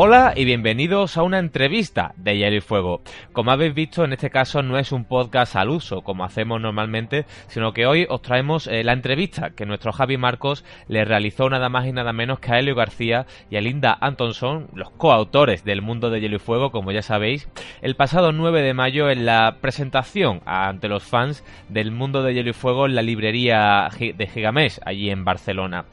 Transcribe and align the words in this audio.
Hola 0.00 0.32
y 0.36 0.44
bienvenidos 0.44 1.16
a 1.16 1.24
una 1.24 1.40
entrevista 1.40 2.14
de 2.16 2.38
Hielo 2.38 2.54
y 2.54 2.60
Fuego. 2.60 3.02
Como 3.32 3.50
habéis 3.50 3.74
visto, 3.74 4.04
en 4.04 4.12
este 4.12 4.30
caso 4.30 4.62
no 4.62 4.78
es 4.78 4.92
un 4.92 5.04
podcast 5.04 5.56
al 5.56 5.70
uso, 5.70 6.02
como 6.02 6.22
hacemos 6.24 6.60
normalmente, 6.60 7.26
sino 7.48 7.72
que 7.72 7.84
hoy 7.84 8.06
os 8.08 8.22
traemos 8.22 8.68
eh, 8.68 8.84
la 8.84 8.92
entrevista 8.92 9.50
que 9.50 9.66
nuestro 9.66 9.90
Javi 9.90 10.16
Marcos 10.16 10.64
le 10.86 11.04
realizó 11.04 11.50
nada 11.50 11.68
más 11.68 11.84
y 11.88 11.92
nada 11.92 12.12
menos 12.12 12.38
que 12.38 12.52
a 12.52 12.60
Helio 12.60 12.76
García 12.76 13.26
y 13.50 13.56
a 13.56 13.60
Linda 13.60 13.98
Antonson, 14.00 14.68
los 14.72 14.90
coautores 14.90 15.64
del 15.64 15.82
Mundo 15.82 16.10
de 16.10 16.20
Hielo 16.20 16.36
y 16.36 16.38
Fuego, 16.38 16.70
como 16.70 16.92
ya 16.92 17.02
sabéis, 17.02 17.48
el 17.82 17.96
pasado 17.96 18.30
9 18.30 18.62
de 18.62 18.74
mayo 18.74 19.10
en 19.10 19.26
la 19.26 19.56
presentación 19.60 20.42
ante 20.46 20.86
los 20.86 21.02
fans 21.02 21.42
del 21.68 21.90
Mundo 21.90 22.22
de 22.22 22.34
Hielo 22.34 22.50
y 22.50 22.52
Fuego 22.52 22.86
en 22.86 22.94
la 22.94 23.02
librería 23.02 23.88
de 23.98 24.26
Gigamés, 24.28 24.80
allí 24.84 25.10
en 25.10 25.24
Barcelona. 25.24 25.86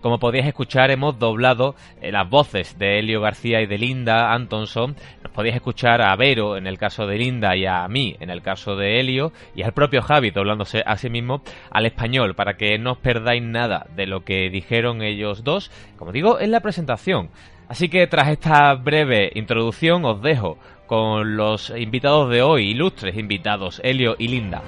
Como 0.00 0.18
podéis 0.18 0.46
escuchar, 0.46 0.90
hemos 0.90 1.18
doblado 1.18 1.74
eh, 2.00 2.10
las 2.10 2.28
voces 2.28 2.78
de 2.78 2.98
Helio 2.98 3.20
García 3.20 3.60
y 3.60 3.66
de 3.66 3.76
Linda 3.76 4.32
Antonson. 4.32 4.96
Nos 5.22 5.32
podéis 5.32 5.56
escuchar 5.56 6.00
a 6.00 6.16
Vero 6.16 6.56
en 6.56 6.66
el 6.66 6.78
caso 6.78 7.06
de 7.06 7.18
Linda 7.18 7.54
y 7.54 7.66
a 7.66 7.86
mí 7.86 8.16
en 8.18 8.30
el 8.30 8.40
caso 8.40 8.76
de 8.76 8.98
Helio 8.98 9.32
y 9.54 9.62
al 9.62 9.72
propio 9.72 10.00
Javi 10.00 10.30
doblándose 10.30 10.82
a 10.86 10.96
sí 10.96 11.10
mismo 11.10 11.42
al 11.70 11.84
español 11.84 12.34
para 12.34 12.56
que 12.56 12.78
no 12.78 12.92
os 12.92 12.98
perdáis 12.98 13.42
nada 13.42 13.86
de 13.94 14.06
lo 14.06 14.24
que 14.24 14.48
dijeron 14.48 15.02
ellos 15.02 15.44
dos, 15.44 15.70
como 15.98 16.12
digo, 16.12 16.40
en 16.40 16.50
la 16.50 16.60
presentación. 16.60 17.28
Así 17.68 17.90
que 17.90 18.06
tras 18.06 18.28
esta 18.28 18.74
breve 18.74 19.30
introducción 19.34 20.06
os 20.06 20.22
dejo 20.22 20.56
con 20.86 21.36
los 21.36 21.70
invitados 21.70 22.30
de 22.30 22.40
hoy, 22.40 22.70
ilustres 22.70 23.18
invitados, 23.18 23.82
Helio 23.84 24.16
y 24.18 24.28
Linda. 24.28 24.62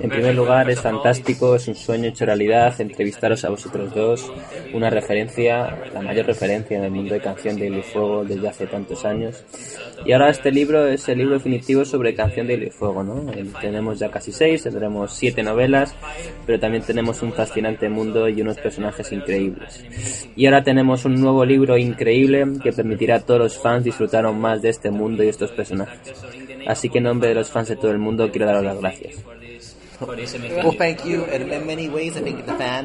En 0.00 0.08
primer 0.08 0.34
lugar, 0.34 0.70
es 0.70 0.80
fantástico, 0.80 1.54
es 1.54 1.68
un 1.68 1.74
sueño 1.74 2.08
hecho 2.08 2.24
realidad 2.24 2.80
entrevistaros 2.80 3.44
a 3.44 3.50
vosotros 3.50 3.94
dos, 3.94 4.32
una 4.72 4.88
referencia, 4.88 5.78
la 5.92 6.00
mayor 6.00 6.26
referencia 6.26 6.78
en 6.78 6.84
el 6.84 6.90
mundo 6.90 7.14
de 7.14 7.20
canción 7.20 7.56
de 7.56 7.66
Hilo 7.66 7.78
y 7.78 7.82
Fuego 7.82 8.24
desde 8.24 8.48
hace 8.48 8.66
tantos 8.66 9.04
años. 9.04 9.44
Y 10.04 10.12
ahora 10.12 10.30
este 10.30 10.50
libro 10.50 10.86
es 10.86 11.08
el 11.08 11.18
libro 11.18 11.34
definitivo 11.34 11.84
sobre 11.84 12.14
canción 12.14 12.46
de 12.46 12.54
Hilo 12.54 12.66
y 12.66 12.70
Fuego, 12.70 13.02
¿no? 13.02 13.30
Tenemos 13.60 13.98
ya 13.98 14.10
casi 14.10 14.32
seis, 14.32 14.62
tendremos 14.62 15.12
siete 15.12 15.42
novelas, 15.42 15.94
pero 16.46 16.58
también 16.58 16.82
tenemos 16.82 17.22
un 17.22 17.32
fascinante 17.32 17.88
mundo 17.88 18.28
y 18.28 18.40
unos 18.40 18.56
personajes 18.58 19.12
increíbles. 19.12 19.84
Y 20.34 20.46
ahora 20.46 20.62
tenemos 20.62 21.04
un 21.04 21.20
nuevo 21.20 21.44
libro 21.44 21.76
increíble 21.76 22.46
que 22.62 22.72
permitirá 22.72 23.16
a 23.16 23.20
todos 23.20 23.40
los 23.40 23.58
fans 23.58 23.84
disfrutar 23.84 24.30
más 24.32 24.62
de 24.62 24.70
este 24.70 24.90
mundo 24.90 25.22
y 25.22 25.28
estos 25.28 25.50
personajes. 25.50 26.14
Así 26.70 26.88
que 26.88 26.98
en 26.98 27.04
nombre 27.04 27.30
de 27.30 27.34
los 27.34 27.50
fans 27.50 27.68
de 27.68 27.74
todo 27.74 27.90
el 27.90 27.98
mundo 27.98 28.30
quiero 28.30 28.46
daros 28.46 28.62
las 28.62 28.78
gracias. 28.78 29.24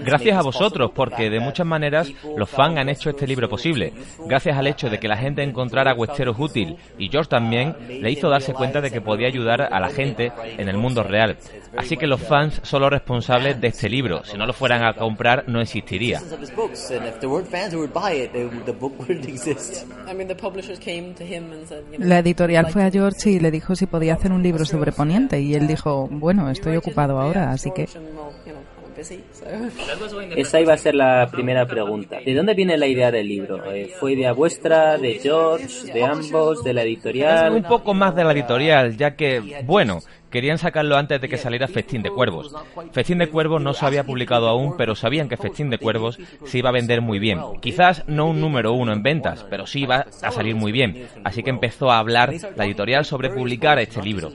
Gracias 0.03 0.37
a 0.37 0.41
vosotros, 0.41 0.91
porque 0.93 1.29
de 1.29 1.39
muchas 1.39 1.65
maneras 1.65 2.11
los 2.35 2.49
fans 2.49 2.77
han 2.77 2.89
hecho 2.89 3.09
este 3.09 3.27
libro 3.27 3.49
posible. 3.49 3.93
Gracias 4.25 4.57
al 4.57 4.67
hecho 4.67 4.89
de 4.89 4.99
que 4.99 5.07
la 5.07 5.17
gente 5.17 5.43
encontrara 5.43 5.93
Westeros 5.93 6.37
útil 6.39 6.77
y 6.97 7.09
George 7.09 7.29
también 7.29 7.75
le 7.87 8.11
hizo 8.11 8.29
darse 8.29 8.53
cuenta 8.53 8.81
de 8.81 8.91
que 8.91 9.01
podía 9.01 9.27
ayudar 9.27 9.61
a 9.61 9.79
la 9.79 9.89
gente 9.89 10.31
en 10.57 10.67
el 10.67 10.77
mundo 10.77 11.03
real. 11.03 11.37
Así 11.77 11.97
que 11.97 12.07
los 12.07 12.21
fans 12.21 12.59
son 12.63 12.81
los 12.81 12.89
responsables 12.89 13.59
de 13.59 13.67
este 13.67 13.89
libro. 13.89 14.23
Si 14.23 14.37
no 14.37 14.45
lo 14.45 14.53
fueran 14.53 14.83
a 14.83 14.93
comprar, 14.93 15.43
no 15.47 15.61
existiría. 15.61 16.21
La 21.97 22.19
editorial 22.19 22.71
fue 22.71 22.83
a 22.83 22.91
George 22.91 23.29
y 23.29 23.39
le 23.39 23.51
dijo 23.51 23.75
si 23.75 23.85
podía 23.85 24.13
hacer 24.13 24.31
un 24.31 24.43
libro 24.43 24.65
sobre 24.65 24.91
Poniente 24.91 25.39
y 25.39 25.55
él 25.55 25.67
dijo, 25.67 26.07
bueno, 26.09 26.49
estoy 26.49 26.77
ocupado 26.77 27.04
ahora, 27.13 27.51
así 27.51 27.71
que... 27.71 27.87
Esa 30.37 30.61
iba 30.61 30.73
a 30.73 30.77
ser 30.77 30.95
la 30.95 31.27
primera 31.29 31.65
pregunta. 31.65 32.17
¿De 32.25 32.33
dónde 32.33 32.53
viene 32.53 32.77
la 32.77 32.87
idea 32.87 33.11
del 33.11 33.27
libro? 33.27 33.71
Eh, 33.73 33.91
¿Fue 33.99 34.13
idea 34.13 34.31
vuestra, 34.31 34.97
de 34.97 35.15
George, 35.15 35.91
de 35.91 36.03
ambos, 36.03 36.63
de 36.63 36.73
la 36.73 36.83
editorial? 36.83 37.53
Un 37.53 37.63
poco 37.63 37.93
más 37.93 38.15
de 38.15 38.23
la 38.23 38.31
editorial, 38.31 38.95
ya 38.95 39.15
que, 39.15 39.63
bueno, 39.65 39.99
Querían 40.35 40.57
sacarlo 40.57 40.97
antes 40.97 41.21
de 41.21 41.29
que 41.29 41.37
saliera 41.37 41.65
Festín 41.69 42.01
de 42.01 42.09
Cuervos. 42.09 42.53
Festín 42.91 43.19
de 43.19 43.29
Cuervos 43.29 43.61
no 43.61 43.73
se 43.73 43.85
había 43.85 44.03
publicado 44.03 44.49
aún, 44.49 44.75
pero 44.75 44.93
sabían 44.93 45.29
que 45.29 45.37
Festín 45.37 45.69
de 45.69 45.77
Cuervos 45.77 46.19
se 46.43 46.57
iba 46.57 46.67
a 46.67 46.73
vender 46.73 46.99
muy 46.99 47.19
bien. 47.19 47.39
Quizás 47.61 48.03
no 48.07 48.27
un 48.27 48.41
número 48.41 48.73
uno 48.73 48.91
en 48.91 49.01
ventas, 49.01 49.45
pero 49.49 49.65
sí 49.65 49.83
iba 49.83 50.07
a 50.21 50.31
salir 50.31 50.53
muy 50.53 50.73
bien. 50.73 51.07
Así 51.23 51.41
que 51.41 51.51
empezó 51.51 51.89
a 51.89 51.99
hablar 51.99 52.33
la 52.57 52.65
editorial 52.65 53.05
sobre 53.05 53.29
publicar 53.29 53.79
este 53.79 54.01
libro. 54.01 54.29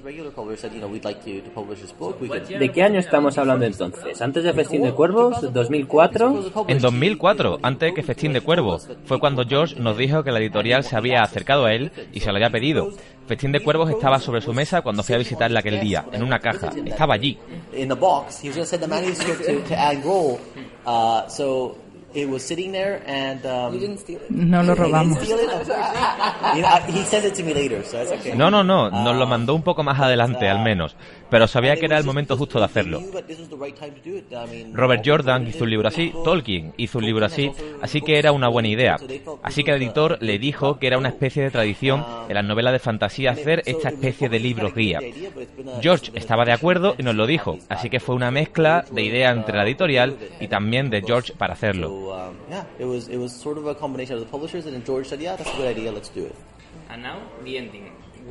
¿De 2.58 2.72
qué 2.72 2.82
año 2.82 2.98
estamos 2.98 3.36
hablando 3.36 3.66
entonces? 3.66 4.22
¿Antes 4.22 4.44
de 4.44 4.54
Festín 4.54 4.84
de 4.84 4.92
Cuervos? 4.92 5.52
¿2004? 5.52 6.64
En 6.66 6.78
2004, 6.78 7.58
antes 7.60 7.90
de 7.90 7.94
que 7.94 8.02
Festín 8.02 8.32
de 8.32 8.40
Cuervos, 8.40 8.88
fue 9.04 9.20
cuando 9.20 9.44
George 9.44 9.78
nos 9.78 9.98
dijo 9.98 10.24
que 10.24 10.32
la 10.32 10.38
editorial 10.38 10.82
se 10.82 10.96
había 10.96 11.20
acercado 11.20 11.66
a 11.66 11.74
él 11.74 11.92
y 12.10 12.20
se 12.20 12.30
lo 12.30 12.36
había 12.36 12.48
pedido. 12.48 12.88
Festín 13.30 13.52
de 13.52 13.60
Cuervos 13.60 13.88
estaba 13.88 14.18
sobre 14.18 14.40
su 14.40 14.52
mesa 14.52 14.82
cuando 14.82 15.04
fui 15.04 15.14
a 15.14 15.18
visitarla 15.18 15.60
aquel 15.60 15.78
día, 15.78 16.04
en 16.10 16.24
una 16.24 16.40
caja. 16.40 16.72
Estaba 16.84 17.14
allí. 17.14 17.38
No 24.30 24.64
lo 24.64 24.74
robamos. 24.74 25.20
No, 28.34 28.50
no, 28.50 28.64
no, 28.64 28.90
nos 28.90 29.16
lo 29.16 29.26
mandó 29.28 29.54
un 29.54 29.62
poco 29.62 29.84
más 29.84 30.00
adelante, 30.00 30.48
al 30.48 30.64
menos 30.64 30.96
pero 31.30 31.46
sabía 31.46 31.76
que 31.76 31.86
era 31.86 31.98
el 31.98 32.04
momento 32.04 32.36
justo 32.36 32.58
de 32.58 32.64
hacerlo. 32.64 33.00
Robert 34.72 35.02
Jordan 35.04 35.46
hizo 35.46 35.64
un 35.64 35.70
libro 35.70 35.88
así, 35.88 36.12
Tolkien 36.24 36.72
hizo 36.76 36.98
un 36.98 37.04
libro 37.04 37.26
así, 37.26 37.50
así 37.80 38.00
que 38.00 38.18
era 38.18 38.32
una 38.32 38.48
buena 38.48 38.68
idea. 38.68 38.98
Así 39.42 39.64
que 39.64 39.70
el 39.70 39.82
editor 39.82 40.18
le 40.20 40.38
dijo 40.38 40.78
que 40.78 40.86
era 40.86 40.98
una 40.98 41.08
especie 41.08 41.42
de 41.42 41.50
tradición 41.50 42.04
en 42.28 42.34
las 42.34 42.44
novelas 42.44 42.72
de 42.72 42.78
fantasía 42.78 43.30
hacer 43.30 43.62
esta 43.66 43.90
especie 43.90 44.28
de 44.28 44.40
libros 44.40 44.74
guía. 44.74 45.00
George 45.80 46.10
estaba 46.14 46.44
de 46.44 46.52
acuerdo 46.52 46.94
y 46.98 47.02
nos 47.02 47.14
lo 47.14 47.26
dijo, 47.26 47.58
así 47.68 47.88
que 47.88 48.00
fue 48.00 48.14
una 48.14 48.30
mezcla 48.30 48.84
de 48.90 49.02
idea 49.02 49.30
entre 49.30 49.56
la 49.56 49.64
editorial 49.64 50.16
y 50.40 50.48
también 50.48 50.90
de 50.90 51.02
George 51.02 51.32
para 51.34 51.54
hacerlo. 51.54 52.34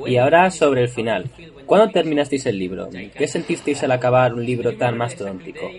Y 0.06 0.18
ahora 0.18 0.50
sobre 0.52 0.82
el 0.84 0.90
final. 0.90 1.30
¿Cuándo 1.66 1.92
terminasteis 1.92 2.48
el 2.48 2.58
libro? 2.58 2.90
¿Qué 3.16 3.28
sentisteis 3.28 3.84
al 3.84 3.92
acabar 3.92 4.34
un 4.34 4.44
libro 4.44 4.76
tan 4.76 4.98
mastodóntico? 4.98 5.70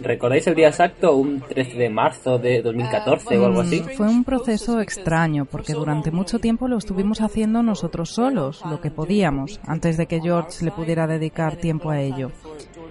¿Recordáis 0.00 0.46
el 0.46 0.54
día 0.54 0.68
exacto, 0.68 1.14
un 1.14 1.42
13 1.42 1.76
de 1.76 1.90
marzo 1.90 2.38
de 2.38 2.62
2014 2.62 3.36
o 3.36 3.44
algo 3.44 3.60
así? 3.60 3.82
Fue 3.96 4.08
un 4.08 4.24
proceso 4.24 4.80
extraño 4.80 5.44
porque 5.44 5.74
durante 5.74 6.10
mucho 6.10 6.38
tiempo 6.38 6.68
lo 6.68 6.78
estuvimos 6.78 7.20
haciendo 7.20 7.62
nosotros 7.62 8.10
solos, 8.10 8.62
lo 8.70 8.80
que 8.80 8.90
podíamos, 8.90 9.60
antes 9.66 9.98
de 9.98 10.06
que 10.06 10.20
George 10.20 10.64
le 10.64 10.70
pudiera 10.70 11.06
dedicar 11.06 11.56
tiempo 11.56 11.90
a 11.90 12.00
ello. 12.00 12.30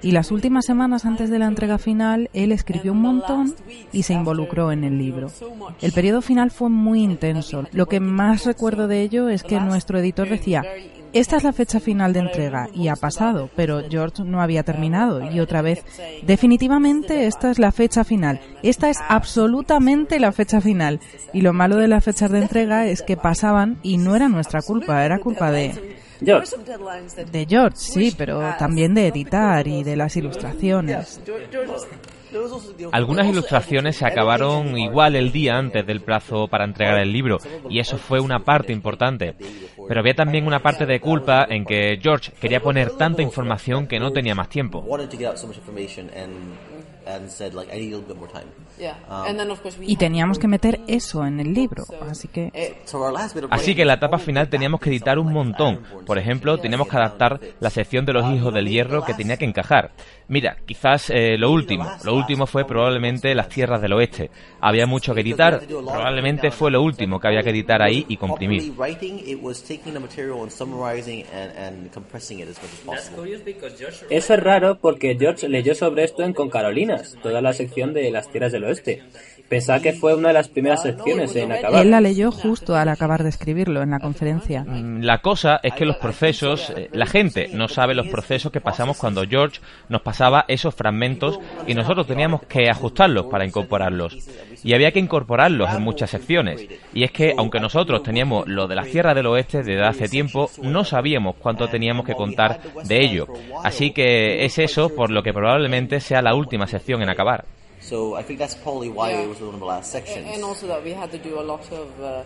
Y 0.02 0.12
las 0.12 0.32
últimas 0.32 0.66
semanas 0.66 1.06
antes 1.06 1.30
de 1.30 1.40
la 1.40 1.48
entrega 1.48 1.78
final, 1.78 2.30
él 2.34 2.52
escribió 2.52 2.92
un 2.92 3.02
montón 3.02 3.56
y 3.92 4.04
se 4.04 4.14
involucró 4.14 4.72
en 4.72 4.84
el 4.84 4.98
libro. 4.98 5.32
El 5.82 5.92
periodo 5.92 6.22
final 6.22 6.52
fue 6.52 6.70
muy 6.70 7.02
intenso. 7.02 7.64
Lo 7.72 7.88
que 7.88 8.00
más 8.00 8.46
recuerdo 8.46 8.88
de 8.88 9.02
ello 9.02 9.30
es 9.30 9.44
que 9.44 9.60
nuestro 9.60 10.00
editor 10.00 10.30
decía, 10.30 10.64
esta 11.16 11.38
es 11.38 11.46
la 11.46 11.54
fecha 11.54 11.80
final 11.80 12.12
de 12.12 12.20
entrega 12.20 12.68
y 12.74 12.90
ha 12.90 12.98
pasado, 12.98 13.50
pero 13.56 13.82
George 13.90 14.24
no 14.26 14.42
había 14.42 14.64
terminado 14.64 15.32
y 15.32 15.40
otra 15.40 15.62
vez, 15.62 15.86
definitivamente 16.28 17.26
esta 17.26 17.52
es 17.52 17.58
la 17.58 17.72
fecha 17.72 18.04
final. 18.04 18.42
Esta 18.64 18.90
es 18.90 18.98
absolutamente 19.08 20.20
la 20.20 20.34
fecha 20.34 20.60
final. 20.60 21.00
Y 21.32 21.40
lo 21.40 21.54
malo 21.54 21.78
de 21.78 21.88
las 21.88 22.04
fechas 22.04 22.32
de 22.32 22.42
entrega 22.42 22.88
es 22.88 23.02
que 23.02 23.16
pasaban 23.16 23.80
y 23.82 23.96
no 23.96 24.18
era 24.18 24.28
nuestra 24.28 24.62
culpa, 24.62 25.06
era 25.06 25.20
culpa 25.20 25.52
de 25.52 25.96
George. 26.26 26.56
De 27.32 27.46
George, 27.46 27.78
sí, 27.78 28.14
pero 28.18 28.42
también 28.58 28.94
de 28.94 29.08
editar 29.08 29.68
y 29.68 29.84
de 29.84 29.96
las 29.96 30.16
ilustraciones. 30.18 31.22
Algunas 32.92 33.28
ilustraciones 33.28 33.96
se 33.98 34.06
acabaron 34.06 34.78
igual 34.78 35.16
el 35.16 35.32
día 35.32 35.58
antes 35.58 35.86
del 35.86 36.02
plazo 36.02 36.48
para 36.48 36.66
entregar 36.66 37.00
el 37.00 37.12
libro, 37.12 37.38
y 37.70 37.80
eso 37.80 37.98
fue 37.98 38.20
una 38.20 38.40
parte 38.40 38.74
importante. 38.74 39.36
Pero 39.88 40.00
había 40.00 40.16
también 40.16 40.46
una 40.46 40.60
parte 40.60 40.86
de 40.86 41.00
culpa 41.00 41.46
en 41.50 41.64
que 41.66 41.98
George 42.02 42.32
quería 42.40 42.60
poner 42.60 42.92
tanta 42.98 43.22
información 43.22 43.88
que 43.88 44.00
no 44.00 44.12
tenía 44.12 44.36
más 44.36 44.50
tiempo. 44.50 44.84
Y 49.82 49.96
teníamos 49.96 50.40
que 50.40 50.48
meter 50.48 50.82
eso 50.88 51.26
en 51.26 51.40
el 51.40 51.54
libro, 51.54 51.84
así 52.10 52.28
que... 52.28 52.52
Eh, 52.54 52.76
así 53.50 53.76
que 53.76 53.82
en 53.84 53.88
la 53.88 53.96
etapa 53.96 54.18
final 54.18 54.50
teníamos 54.50 54.80
que 54.80 54.90
editar 54.90 55.20
un 55.20 55.32
montón. 55.32 55.82
Por 56.06 56.18
ejemplo, 56.18 56.58
teníamos 56.58 56.88
que 56.88 56.98
adaptar 56.98 57.40
la 57.60 57.70
sección 57.70 58.06
de 58.06 58.14
los 58.14 58.34
hijos 58.34 58.54
del 58.54 58.68
hierro 58.68 59.04
que 59.04 59.14
tenía 59.14 59.38
que 59.38 59.46
encajar. 59.46 59.92
Mira, 60.28 60.58
quizás 60.66 61.10
eh, 61.12 61.38
lo 61.38 61.52
último. 61.52 61.86
Lo 62.04 62.16
último 62.16 62.48
fue 62.48 62.66
probablemente 62.66 63.36
las 63.36 63.50
tierras 63.50 63.82
del 63.82 63.94
oeste. 63.94 64.32
Había 64.60 64.88
mucho 64.88 65.14
que 65.14 65.22
editar. 65.22 65.62
Probablemente 65.68 66.52
fue 66.52 66.72
lo 66.72 66.82
último 66.82 67.20
que 67.20 67.28
había 67.28 67.44
que 67.44 67.52
editar 67.52 67.82
ahí 67.82 68.06
y 68.08 68.18
comprimir. 68.18 68.74
Eso 74.10 74.34
es 74.34 74.44
raro 74.44 74.80
porque 74.80 75.16
George 75.20 75.48
leyó 75.48 75.76
sobre 75.76 76.04
esto 76.04 76.24
en 76.24 76.34
Con 76.34 76.50
Toda 77.22 77.42
la 77.42 77.54
sección 77.54 77.94
de 77.94 78.12
las 78.12 78.30
tierras 78.30 78.52
del 78.52 78.64
oeste. 78.66 79.04
Pensaba 79.50 79.80
que 79.80 79.94
fue 79.94 80.16
una 80.16 80.30
de 80.30 80.34
las 80.34 80.48
primeras 80.48 80.82
secciones 80.82 81.36
en 81.36 81.52
acabar. 81.52 81.82
Él 81.82 81.92
la 81.92 82.02
leyó 82.02 82.32
justo 82.32 82.76
al 82.76 82.90
acabar 82.90 83.22
de 83.24 83.30
escribirlo 83.30 83.84
en 83.84 83.92
la 83.92 84.00
conferencia. 84.00 84.64
Mm, 84.64 85.02
la 85.02 85.20
cosa 85.20 85.60
es 85.62 85.74
que 85.74 85.86
los 85.86 85.98
procesos, 85.98 86.72
eh, 86.76 86.90
la 86.94 87.06
gente 87.06 87.50
no 87.54 87.68
sabe 87.68 87.94
los 87.94 88.08
procesos 88.08 88.52
que 88.52 88.62
pasamos 88.62 88.98
cuando 88.98 89.24
George 89.24 89.60
nos 89.88 90.02
pasaba 90.02 90.46
esos 90.48 90.74
fragmentos 90.74 91.40
y 91.68 91.76
nosotros 91.76 92.08
teníamos 92.08 92.42
que 92.44 92.70
ajustarlos 92.70 93.26
para 93.28 93.46
incorporarlos. 93.46 94.18
Y 94.64 94.74
había 94.74 94.92
que 94.92 95.00
incorporarlos 95.00 95.72
en 95.72 95.84
muchas 95.84 96.10
secciones. 96.10 96.66
Y 96.94 97.04
es 97.04 97.12
que, 97.12 97.36
aunque 97.38 97.60
nosotros 97.60 98.02
teníamos 98.02 98.48
lo 98.48 98.68
de 98.68 98.76
la 98.76 98.84
Sierra 98.84 99.14
del 99.14 99.28
Oeste 99.28 99.60
desde 99.60 99.84
hace 99.86 100.08
tiempo, 100.08 100.50
no 100.64 100.84
sabíamos 100.84 101.36
cuánto 101.36 101.68
teníamos 101.68 102.06
que 102.06 102.16
contar 102.16 102.60
de 102.84 103.00
ello. 103.00 103.28
Así 103.64 103.92
que 103.92 104.44
es 104.44 104.58
eso 104.58 104.90
por 104.90 105.12
lo 105.12 105.22
que 105.22 105.34
probablemente 105.34 106.00
sea 106.00 106.24
la 106.24 106.34
última 106.34 106.66
sección 106.66 107.04
en 107.04 107.10
acabar. 107.10 107.46
So 107.88 108.18
I 108.18 108.24
think 108.24 108.40
that's 108.40 108.56
probably 108.56 108.90
why 108.90 109.12
it 109.12 109.30
was 109.30 109.40
one 109.40 109.54
of 109.54 109.60
the 109.60 109.66
last 109.66 109.92
sections. 109.92 110.26
And 110.34 110.44
also 110.44 110.66
that 110.68 110.84
we 110.84 110.92
had 110.92 111.12
to 111.12 111.20
do 111.20 111.40
a 111.40 111.46
lot 111.46 111.62
of 111.72 111.88
uh, 112.02 112.24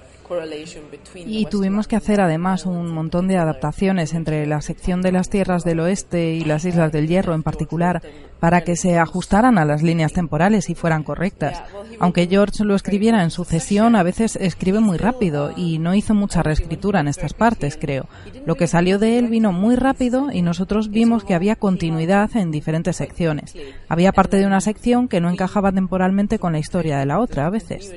y 1.25 1.45
tuvimos 1.45 1.87
que 1.87 1.95
hacer 1.95 2.21
además 2.21 2.65
un 2.65 2.93
montón 2.93 3.27
de 3.27 3.37
adaptaciones 3.37 4.13
entre 4.13 4.45
la 4.45 4.61
sección 4.61 5.01
de 5.01 5.11
las 5.11 5.29
tierras 5.29 5.63
del 5.63 5.79
oeste 5.79 6.33
y 6.33 6.43
las 6.43 6.65
Islas 6.65 6.91
del 6.91 7.07
Hierro 7.07 7.33
en 7.33 7.41
particular 7.41 8.03
para 8.39 8.61
que 8.61 8.75
se 8.75 8.97
ajustaran 8.97 9.57
a 9.57 9.65
las 9.65 9.83
líneas 9.83 10.13
temporales 10.13 10.69
y 10.69 10.75
fueran 10.75 11.03
correctas. 11.03 11.61
Aunque 11.99 12.27
George 12.27 12.63
lo 12.63 12.75
escribiera 12.75 13.23
en 13.23 13.31
sucesión, 13.31 13.95
a 13.95 14.03
veces 14.03 14.35
escribe 14.35 14.79
muy 14.79 14.97
rápido 14.97 15.51
y 15.55 15.79
no 15.79 15.95
hizo 15.95 16.13
mucha 16.13 16.43
reescritura 16.43 16.99
en 16.99 17.07
estas 17.07 17.33
partes, 17.33 17.77
creo. 17.79 18.07
Lo 18.45 18.55
que 18.55 18.67
salió 18.67 18.99
de 18.99 19.19
él 19.19 19.27
vino 19.27 19.51
muy 19.51 19.75
rápido 19.75 20.31
y 20.31 20.41
nosotros 20.41 20.89
vimos 20.89 21.23
que 21.23 21.35
había 21.35 21.55
continuidad 21.55 22.35
en 22.35 22.51
diferentes 22.51 22.97
secciones. 22.97 23.55
Había 23.87 24.11
parte 24.11 24.37
de 24.37 24.45
una 24.45 24.61
sección 24.61 25.07
que 25.07 25.21
no 25.21 25.29
encajaba 25.29 25.71
temporalmente 25.71 26.39
con 26.39 26.53
la 26.53 26.59
historia 26.59 26.97
de 26.97 27.05
la 27.05 27.19
otra 27.19 27.47
a 27.47 27.49
veces 27.49 27.93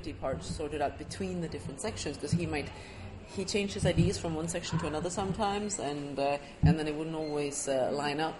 he 3.37 3.45
changed 3.45 3.75
his 3.75 3.87
ideas 3.87 4.19
from 4.19 4.35
one 4.35 4.49
section 4.49 4.79
to 4.79 4.87
another 4.87 5.11
sometimes, 5.11 5.79
and 5.79 6.19
uh, 6.19 6.37
and 6.65 6.79
then 6.79 6.87
it 6.87 6.95
wouldn't 6.95 7.17
always 7.17 7.69
uh, 7.69 7.91
line 7.93 8.21
up. 8.21 8.35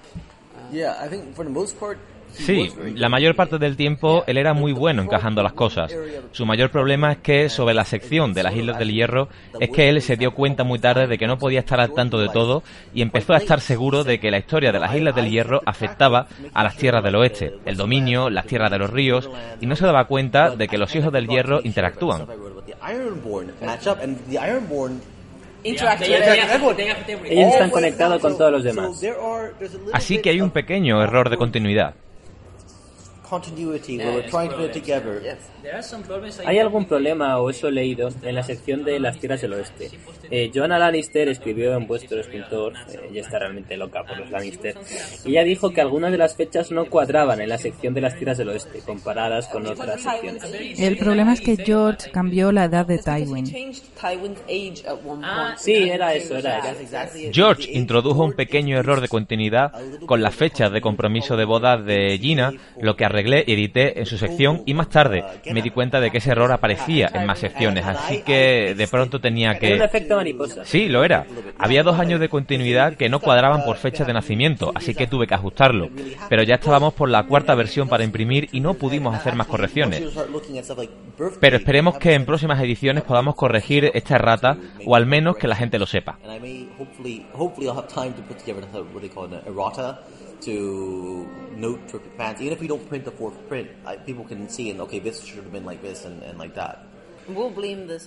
Part, 1.79 1.99
Sí, 2.33 2.71
la 2.95 3.09
mayor 3.09 3.37
parte 3.37 3.59
del 3.59 3.77
tiempo 3.77 4.25
él 4.27 4.39
era 4.39 4.55
muy 4.55 4.73
bueno 4.73 5.03
encajando 5.03 5.43
las 5.43 5.53
cosas. 5.53 5.95
Su 6.33 6.47
mayor 6.47 6.71
problema 6.71 7.13
es 7.13 7.19
que 7.19 7.49
sobre 7.49 7.75
la 7.75 7.85
sección 7.85 8.33
de 8.33 8.43
las 8.43 8.57
Islas 8.57 8.79
del 8.79 8.93
Hierro 8.93 9.29
es 9.61 9.71
que 9.71 9.89
él 9.89 10.01
se 10.01 10.17
dio 10.17 10.33
cuenta 10.33 10.65
muy 10.65 10.79
tarde 10.79 11.07
de 11.07 11.19
que 11.19 11.27
no 11.27 11.39
podía 11.39 11.61
estar 11.61 11.81
al 11.81 11.93
tanto 11.93 12.19
de 12.19 12.29
todo 12.29 12.63
y 12.95 13.03
empezó 13.03 13.35
a 13.35 13.37
estar 13.37 13.61
seguro 13.61 14.03
de 14.05 14.19
que 14.19 14.31
la 14.31 14.39
historia 14.39 14.73
de 14.73 14.81
las 14.81 14.95
Islas 14.95 15.15
del 15.15 15.31
Hierro 15.31 15.61
afectaba 15.67 16.27
a 16.55 16.63
las 16.63 16.77
tierras 16.77 17.05
del 17.05 17.17
oeste, 17.17 17.53
el 17.67 17.77
dominio, 17.77 18.31
las 18.31 18.47
tierras 18.47 18.71
de 18.71 18.79
los 18.79 18.91
ríos 18.91 19.31
y 19.61 19.67
no 19.67 19.77
se 19.77 19.85
daba 19.85 20.07
cuenta 20.07 20.57
de 20.57 20.69
que 20.69 20.79
los 20.79 20.95
hijos 20.95 21.13
del 21.13 21.29
hierro 21.29 21.61
interactúan. 21.63 22.27
Ellos 25.65 27.53
están 27.53 27.71
conectados 27.71 28.21
con 28.21 28.37
todos 28.37 28.53
los 28.53 28.65
demás. 28.65 29.03
Así 29.93 30.21
que 30.21 30.31
hay 30.31 30.41
un 30.41 30.51
pequeño 30.51 31.03
error 31.03 31.31
de 31.31 31.37
continuidad. 31.37 31.95
¿Hay 36.45 36.59
algún 36.59 36.87
problema, 36.87 37.39
o 37.39 37.51
eso 37.51 37.69
he 37.69 37.73
leído, 37.73 38.09
en 38.23 38.35
la 38.35 38.43
sección 38.43 38.85
de 38.85 38.99
las 38.99 39.19
tierras 39.19 39.41
del 39.41 39.53
oeste? 39.55 39.91
Eh, 40.31 40.51
Joanna 40.53 40.79
Lannister 40.79 41.29
escribió 41.29 41.75
en 41.77 41.87
vuestro 41.87 42.21
escritor, 42.21 42.75
eh, 42.91 43.09
ella 43.11 43.21
está 43.21 43.39
realmente 43.39 43.77
loca 43.77 44.03
por 44.05 44.19
los 44.19 44.31
Lannister, 44.31 44.75
y 45.25 45.31
ella 45.31 45.45
dijo 45.45 45.71
que 45.71 45.81
algunas 45.81 46.11
de 46.11 46.19
las 46.19 46.37
fechas 46.37 46.71
no 46.71 46.87
cuadraban 46.87 47.41
en 47.41 47.49
la 47.49 47.59
sección 47.59 47.95
de 47.95 48.01
las 48.01 48.17
tierras 48.17 48.39
del 48.39 48.49
oeste, 48.49 48.81
comparadas 48.81 49.49
con 49.49 49.67
otras 49.67 50.03
secciones. 50.03 50.81
El 50.81 50.99
problema 50.99 51.33
es 51.33 51.41
que 51.41 51.57
George 51.57 52.11
cambió 52.11 52.51
la 52.53 52.65
edad 52.65 52.87
de 52.87 52.99
Tywin. 52.99 53.47
Sí, 55.57 55.75
era 55.91 56.15
eso, 56.15 56.37
era 56.37 56.61
George 57.33 57.71
introdujo 57.73 58.25
un 58.25 58.33
pequeño 58.33 58.79
error 58.79 59.01
de 59.01 59.09
continuidad 59.09 59.73
con 60.07 60.23
las 60.23 60.35
fechas 60.35 60.73
de 60.73 60.81
compromiso 60.81 61.37
de 61.37 61.45
boda 61.45 61.77
de 61.77 62.19
Gina, 62.19 62.53
lo 62.81 62.97
que 62.97 63.05
arreglé 63.23 63.45
y 63.47 63.53
edité 63.53 63.99
en 63.99 64.07
su 64.07 64.19
sección, 64.19 64.63
y 64.67 64.75
más 64.75 64.89
tarde 64.89 65.25
me 65.53 65.63
di 65.63 65.71
cuenta 65.71 66.01
de 66.01 66.11
que 66.11 66.19
ese 66.19 66.31
error 66.31 66.53
aparecía 66.53 67.11
en 67.15 67.27
más 67.27 67.39
secciones, 67.39 67.85
así 67.87 68.23
que 68.23 68.75
de 68.77 68.89
pronto 68.89 69.21
tenía 69.21 69.59
que... 69.59 69.75
un 69.75 69.83
efecto 69.83 70.17
mariposa. 70.17 70.65
Sí, 70.65 70.89
lo 70.89 71.05
era. 71.05 71.27
Había 71.59 71.83
dos 71.83 71.99
años 71.99 72.21
de 72.21 72.29
continuidad 72.29 72.95
que 72.95 73.09
no 73.09 73.21
cuadraban 73.21 73.65
por 73.65 73.77
fecha 73.77 74.05
de 74.05 74.13
nacimiento, 74.13 74.73
así 74.75 74.95
que 74.95 75.07
tuve 75.07 75.27
que 75.27 75.35
ajustarlo. 75.35 75.89
Pero 76.29 76.43
ya 76.43 76.57
estábamos 76.57 76.95
por 76.95 77.09
la 77.09 77.25
cuarta 77.25 77.55
versión 77.55 77.89
para 77.89 78.05
imprimir 78.05 78.49
y 78.53 78.61
no 78.61 78.75
pudimos 78.75 79.15
hacer 79.15 79.35
más 79.35 79.47
correcciones. 79.47 80.03
Pero 81.41 81.57
esperemos 81.57 81.99
que 81.99 82.15
en 82.15 82.25
próximas 82.25 82.61
ediciones 82.61 83.05
podamos 83.05 83.35
corregir 83.35 83.91
esta 83.95 84.17
errata, 84.17 84.57
o 84.87 84.97
al 84.97 85.07
menos 85.07 85.37
que 85.37 85.49
la 85.49 85.57
gente 85.57 85.79
lo 85.79 85.87
sepa. 85.87 86.19
To 90.45 91.27
note 91.57 91.81
for 91.89 92.01
fans, 92.17 92.41
even 92.41 92.53
if 92.53 92.61
we 92.61 92.69
don't 92.69 92.89
print 92.89 93.05
the 93.05 93.11
fourth 93.11 93.37
print, 93.49 93.69
I, 93.87 93.97
people 93.97 94.25
can 94.25 94.49
see 94.49 94.71
and 94.71 94.81
okay, 94.81 95.01
this 95.01 95.23
should 95.25 95.45
have 95.45 95.53
been 95.53 95.65
like 95.65 95.83
this 95.83 96.05
and, 96.05 96.23
and 96.23 96.39
like 96.39 96.55
that. 96.55 96.79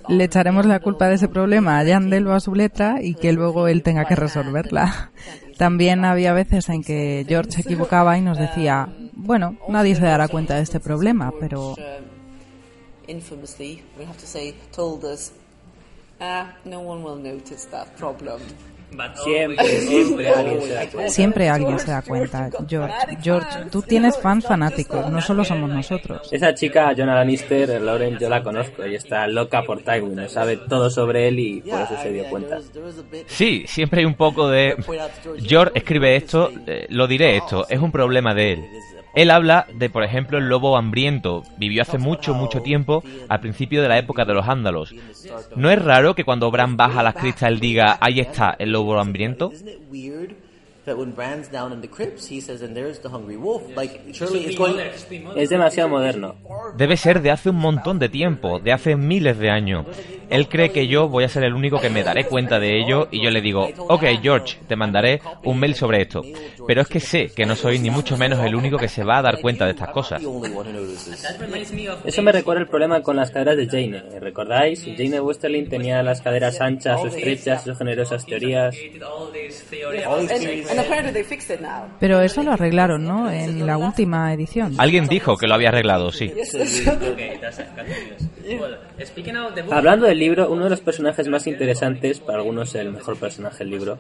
Le 0.10 0.24
echaremos 0.26 0.66
la 0.66 0.80
culpa 0.80 1.08
de 1.08 1.16
ese 1.16 1.30
problema 1.30 1.80
a 1.80 1.84
Yandel 1.84 2.28
o 2.28 2.34
a 2.34 2.40
su 2.40 2.54
letra 2.54 2.98
y 3.02 3.16
que 3.16 3.32
luego 3.32 3.68
él 3.68 3.82
tenga 3.82 4.06
que 4.06 4.16
resolverla. 4.16 5.12
También 5.58 6.04
había 6.04 6.34
veces 6.34 6.68
en 6.70 6.84
que 6.84 7.26
George 7.28 7.52
se 7.52 7.62
equivocaba 7.62 8.18
y 8.18 8.22
nos 8.22 8.38
decía, 8.38 8.90
bueno, 9.14 9.58
nadie 9.70 9.96
se 9.96 10.04
dará 10.04 10.28
cuenta 10.28 10.56
de 10.56 10.64
este 10.64 10.80
problema, 10.82 11.32
pero... 11.40 11.76
Problem. 18.90 19.16
Siempre, 19.24 19.68
siempre 19.82 20.30
alguien 20.30 20.62
se 20.62 20.74
da 20.74 20.88
cuenta. 20.90 21.10
Siempre 21.10 21.50
alguien 21.50 21.80
se 21.80 21.92
da 21.92 22.02
cuenta. 22.02 22.50
George, 22.68 23.18
George, 23.22 23.50
tú 23.72 23.82
tienes 23.82 24.18
fans 24.18 24.46
fanáticos, 24.46 25.10
no 25.12 25.22
solo 25.22 25.44
somos 25.44 25.70
nosotros. 25.70 26.30
Esa 26.32 26.54
chica, 26.54 26.94
Jonah 26.96 27.16
Lannister, 27.16 27.82
Lauren, 27.82 28.18
yo 28.18 28.30
la 28.30 28.42
conozco 28.44 28.86
y 28.86 28.96
está 28.96 29.28
loca 29.28 29.64
por 29.64 29.82
Tywin, 29.82 30.30
sabe 30.30 30.58
todo 30.58 30.90
sobre 30.90 31.28
él 31.28 31.40
y 31.40 31.62
por 31.62 31.82
eso 31.82 31.98
se 32.02 32.12
dio 32.12 32.26
cuenta. 32.26 32.60
Sí, 33.28 33.66
siempre 33.68 34.02
hay 34.02 34.06
un 34.06 34.16
poco 34.16 34.50
de... 34.50 34.76
George 35.40 35.72
escribe 35.76 36.16
esto, 36.16 36.52
eh, 36.68 36.88
lo 36.90 37.08
diré 37.08 37.38
esto, 37.38 37.66
es 37.70 37.80
un 37.80 37.92
problema 37.92 38.34
de 38.34 38.54
él. 38.54 38.66
Él 39.16 39.32
habla 39.32 39.66
de, 39.74 39.90
por 39.90 40.04
ejemplo, 40.04 40.38
el 40.38 40.50
lobo 40.50 40.78
hambriento. 40.78 41.44
Vivió 41.58 41.82
hace 41.82 41.98
mucho, 41.98 42.34
mucho 42.34 42.62
tiempo, 42.62 43.04
al 43.30 43.40
principio 43.40 43.82
de 43.82 43.90
la 43.90 43.98
época 43.98 44.26
de 44.26 44.34
los 44.34 44.48
ándalos. 44.48 44.94
¿No 45.56 45.72
es 45.72 45.82
raro 45.82 46.16
que 46.16 46.26
cuando 46.26 46.52
Bran 46.52 46.78
baja 46.78 47.02
las 47.02 47.16
cristas 47.16 47.50
él 47.50 47.60
diga, 47.60 47.98
ahí 48.02 48.20
está 48.20 48.56
el 48.60 48.72
lobo 48.72 49.00
hambriento? 49.00 49.52
Es 55.36 55.50
demasiado 55.50 55.90
moderno. 55.90 56.36
Debe 56.78 56.98
ser 56.98 57.22
de 57.22 57.32
hace 57.32 57.50
un 57.50 57.58
montón 57.58 58.00
de 58.00 58.10
tiempo, 58.10 58.60
de 58.60 58.72
hace 58.72 58.96
miles 58.96 59.38
de 59.38 59.50
años. 59.50 59.86
Él 60.30 60.48
cree 60.50 60.72
que 60.72 60.88
yo 60.88 61.08
voy 61.08 61.24
a 61.24 61.30
ser 61.30 61.44
el 61.44 61.54
único 61.54 61.80
que 61.80 61.90
me 61.90 62.04
daré 62.04 62.26
cuenta 62.26 62.60
de 62.60 62.80
ello 62.80 63.08
y 63.12 63.24
yo 63.24 63.30
le 63.30 63.42
digo, 63.42 63.70
ok 63.78 64.04
George, 64.22 64.58
te 64.68 64.76
mandaré 64.76 65.22
un 65.44 65.60
mail 65.60 65.76
sobre 65.76 66.02
esto. 66.02 66.24
Pero 66.68 66.82
es 66.82 66.88
que 66.88 67.00
sé 67.00 67.30
que 67.30 67.46
no 67.46 67.56
soy 67.56 67.80
ni 67.80 67.90
mucho 67.90 68.18
menos 68.18 68.44
el 68.44 68.56
único 68.56 68.78
que 68.78 68.88
se 68.88 69.04
va 69.04 69.20
a 69.20 69.22
dar 69.22 69.42
cuenta 69.42 69.66
de 69.66 69.72
estas 69.72 69.90
cosas. 69.90 70.22
Eso 72.06 72.22
me 72.22 72.32
recuerda 72.32 72.62
el 72.62 72.68
problema 72.68 73.02
con 73.02 73.16
las 73.16 73.32
caderas 73.32 73.58
de 73.58 73.68
Jane. 73.68 74.20
¿Recordáis? 74.20 74.84
Jane 74.84 75.20
Westerling 75.22 75.70
tenía 75.70 76.02
las 76.04 76.22
caderas 76.22 76.60
anchas 76.62 77.00
o 77.02 77.08
estrechas 77.08 77.68
o 77.68 77.76
generosas 77.76 78.26
teorías. 78.26 78.76
Pero 82.00 82.22
eso 82.22 82.44
lo 82.44 82.52
arreglaron, 82.52 83.04
¿no? 83.04 83.32
En 83.32 83.66
la 83.66 83.78
última 83.78 84.34
edición. 84.34 84.76
Alguien 84.78 85.08
dijo 85.08 85.38
que 85.38 85.48
lo 85.48 85.56
había 85.56 85.70
arreglado, 85.70 86.12
sí. 86.12 86.32
Hablando 89.72 90.06
del 90.06 90.20
libro, 90.20 90.50
uno 90.52 90.66
de 90.66 90.70
los 90.70 90.82
personajes 90.82 91.28
más 91.28 91.48
interesantes, 91.48 92.20
para 92.20 92.40
algunos 92.40 92.76
el 92.76 92.92
mejor 92.92 93.18
personaje 93.18 93.60
del 93.60 93.72
libro, 93.72 93.98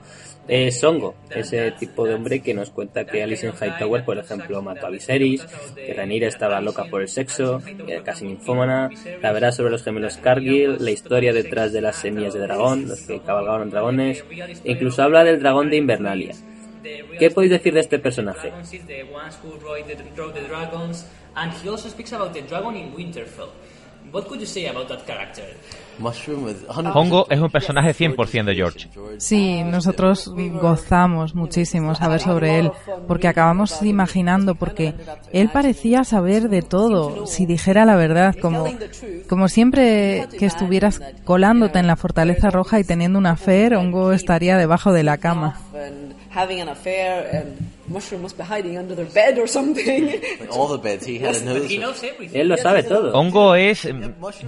es 0.47 0.79
Songo, 0.79 1.15
ese 1.29 1.71
tipo 1.71 2.05
de 2.05 2.13
hombre 2.13 2.41
que 2.41 2.53
nos 2.53 2.69
cuenta 2.69 3.05
que 3.05 3.23
Alice 3.23 3.47
en 3.47 3.53
Hightower, 3.53 4.05
por 4.05 4.17
ejemplo, 4.17 4.61
mató 4.61 4.87
a 4.87 4.89
Viserys, 4.89 5.45
que 5.75 5.93
Rhaenyra 5.93 6.27
estaba 6.27 6.61
loca 6.61 6.85
por 6.85 7.01
el 7.01 7.07
sexo, 7.07 7.61
que 7.85 7.93
era 7.93 8.03
casi 8.03 8.25
ninfómana, 8.25 8.89
la 9.21 9.31
verdad 9.31 9.51
sobre 9.51 9.71
los 9.71 9.83
gemelos 9.83 10.17
Cargill, 10.17 10.77
la 10.79 10.91
historia 10.91 11.33
detrás 11.33 11.73
de 11.73 11.81
las 11.81 11.95
semillas 11.95 12.33
de 12.33 12.41
dragón, 12.41 12.87
los 12.87 13.01
que 13.01 13.19
cabalgaban 13.21 13.69
dragones, 13.69 14.23
e 14.63 14.71
incluso 14.71 15.01
habla 15.03 15.23
del 15.23 15.39
dragón 15.39 15.69
de 15.69 15.77
Invernalia. 15.77 16.35
¿Qué 17.19 17.31
podéis 17.31 17.51
decir 17.51 17.73
de 17.73 17.79
este 17.81 17.99
personaje? 17.99 18.51
Hongo 26.93 27.27
es 27.29 27.39
un 27.39 27.49
personaje 27.49 27.93
100% 27.93 28.45
de 28.45 28.55
George. 28.55 28.89
Sí, 29.17 29.63
nosotros 29.63 30.31
gozamos 30.61 31.35
muchísimo 31.35 31.95
saber 31.95 32.21
sobre 32.21 32.59
él, 32.59 32.71
porque 33.07 33.27
acabamos 33.27 33.81
imaginando, 33.81 34.55
porque 34.55 34.93
él 35.31 35.49
parecía 35.51 36.03
saber 36.03 36.49
de 36.49 36.61
todo, 36.61 37.25
si 37.25 37.45
dijera 37.45 37.85
la 37.85 37.95
verdad, 37.95 38.35
como, 38.41 38.65
como 39.27 39.47
siempre 39.47 40.27
que 40.37 40.45
estuvieras 40.45 41.01
colándote 41.23 41.79
en 41.79 41.87
la 41.87 41.95
Fortaleza 41.95 42.49
Roja 42.51 42.79
y 42.79 42.83
teniendo 42.83 43.19
una 43.19 43.35
fe, 43.35 43.75
Hongo 43.75 44.11
estaría 44.11 44.57
debajo 44.57 44.93
de 44.93 45.03
la 45.03 45.17
cama. 45.17 45.59
Él 52.33 52.47
lo 52.49 52.57
sabe 52.57 52.83
todo. 52.83 53.13
Hongo 53.13 53.55
es. 53.55 53.87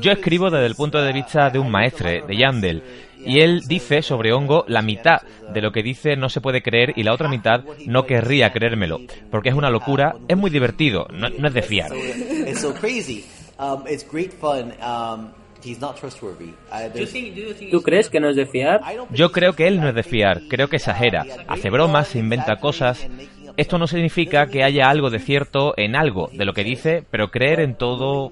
Yo 0.01 0.11
escribo 0.11 0.49
desde 0.49 0.65
el 0.65 0.75
punto 0.75 1.01
de 1.01 1.13
vista 1.13 1.49
de 1.49 1.59
un 1.59 1.71
maestre, 1.71 2.23
de 2.27 2.35
Yandel. 2.35 2.83
Y 3.25 3.39
él 3.39 3.63
dice 3.67 4.01
sobre 4.01 4.31
Hongo 4.33 4.65
la 4.67 4.81
mitad 4.81 5.21
de 5.53 5.61
lo 5.61 5.71
que 5.71 5.81
dice 5.81 6.15
no 6.15 6.29
se 6.29 6.41
puede 6.41 6.61
creer 6.61 6.93
y 6.95 7.03
la 7.03 7.13
otra 7.13 7.27
mitad 7.27 7.63
no 7.85 8.05
querría 8.05 8.51
creérmelo. 8.51 8.99
Porque 9.31 9.49
es 9.49 9.55
una 9.55 9.69
locura, 9.69 10.15
es 10.27 10.37
muy 10.37 10.49
divertido, 10.49 11.07
no, 11.11 11.29
no 11.29 11.47
es 11.47 11.53
de 11.53 11.61
fiar. 11.61 11.91
¿Tú 17.71 17.81
crees 17.81 18.09
que 18.09 18.19
no 18.19 18.29
es 18.29 18.35
de 18.35 18.45
fiar? 18.45 18.81
Yo 19.11 19.31
creo 19.31 19.53
que 19.53 19.67
él 19.67 19.79
no 19.79 19.89
es 19.89 19.95
de 19.95 20.03
fiar, 20.03 20.41
creo 20.49 20.67
que 20.67 20.77
exagera, 20.77 21.25
hace 21.47 21.69
bromas, 21.69 22.09
se 22.09 22.19
inventa 22.19 22.57
cosas. 22.57 23.07
Esto 23.57 23.79
no 23.79 23.87
significa 23.87 24.45
que 24.45 24.63
haya 24.63 24.87
algo 24.87 25.09
de 25.09 25.17
cierto 25.17 25.73
en 25.77 25.95
algo 25.95 26.29
de 26.31 26.45
lo 26.45 26.53
que 26.53 26.63
dice, 26.63 27.03
pero 27.09 27.31
creer 27.31 27.59
en 27.59 27.75
todo 27.75 28.31